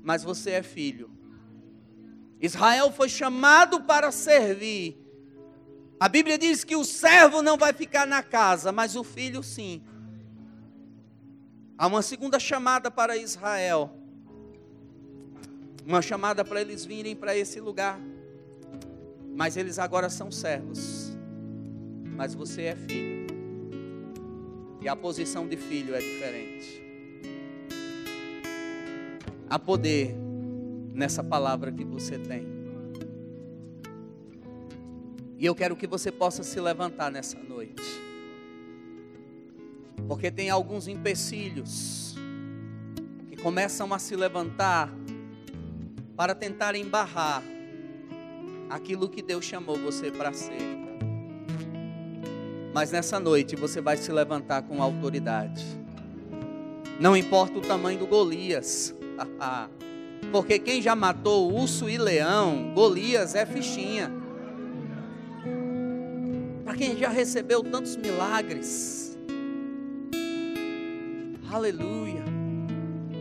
[0.03, 1.11] mas você é filho.
[2.41, 4.97] Israel foi chamado para servir,
[5.99, 9.83] a Bíblia diz que o servo não vai ficar na casa, mas o filho sim.
[11.79, 13.91] Há uma segunda chamada para Israel.
[15.87, 17.99] Uma chamada para eles virem para esse lugar.
[19.35, 21.17] Mas eles agora são servos.
[22.15, 23.27] Mas você é filho.
[24.81, 26.83] E a posição de filho é diferente.
[29.49, 30.15] Há poder
[30.93, 32.56] nessa palavra que você tem.
[35.39, 37.83] E eu quero que você possa se levantar nessa noite.
[40.09, 42.15] Porque tem alguns empecilhos
[43.29, 44.91] que começam a se levantar
[46.17, 47.43] para tentar embarrar
[48.71, 50.87] aquilo que Deus chamou você para ser.
[52.73, 55.65] Mas nessa noite você vai se levantar com autoridade.
[56.99, 58.95] Não importa o tamanho do Golias.
[60.33, 64.26] Porque quem já matou urso e leão, Golias é fichinha.
[66.77, 69.19] Quem já recebeu tantos milagres.
[71.51, 72.23] Aleluia.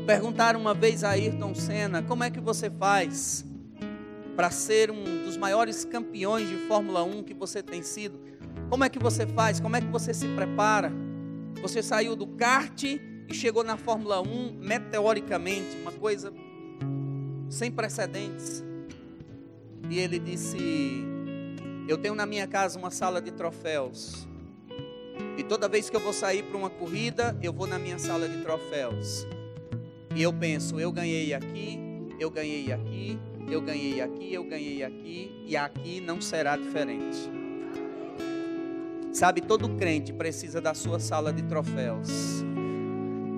[0.06, 3.46] Perguntaram uma vez a Ayrton Senna: como é que você faz
[4.36, 8.20] para ser um dos maiores campeões de Fórmula 1 que você tem sido?
[8.70, 9.62] Como é que você faz?
[9.62, 10.92] Como é que você se prepara?
[11.62, 16.34] Você saiu do kart e chegou na Fórmula 1 meteoricamente, uma coisa
[17.50, 18.62] sem precedentes.
[19.90, 21.15] E ele disse:
[21.88, 24.28] Eu tenho na minha casa uma sala de troféus.
[25.38, 28.28] E toda vez que eu vou sair para uma corrida, eu vou na minha sala
[28.28, 29.28] de troféus.
[30.16, 31.80] E eu penso: eu ganhei aqui,
[32.20, 33.20] eu ganhei aqui,
[33.50, 37.30] eu ganhei aqui, eu ganhei aqui, e aqui não será diferente.
[39.14, 42.44] Sabe, todo crente precisa da sua sala de troféus.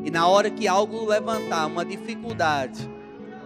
[0.06, 2.90] E na hora que algo levantar, uma dificuldade,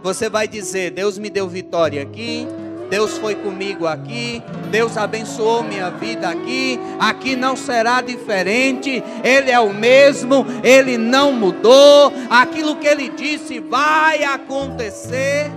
[0.04, 2.46] você vai dizer: Deus me deu vitória aqui,
[2.92, 9.58] Deus foi comigo aqui, Deus abençoou minha vida aqui, aqui não será diferente, Ele é
[9.62, 15.50] o mesmo, Ele não mudou, aquilo que Ele disse vai acontecer.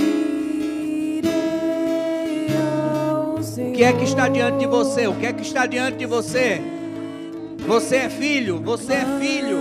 [2.56, 3.72] ao Senhor.
[3.72, 5.08] O que é que está diante de você?
[5.08, 6.62] O que é que está diante de você?
[7.68, 9.60] Você é filho, você é filho.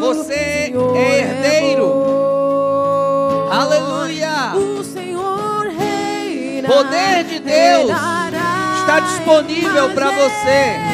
[0.00, 1.51] Você Senhor é herdeiro.
[6.82, 7.92] Poder de Deus
[8.80, 10.91] está disponível para você.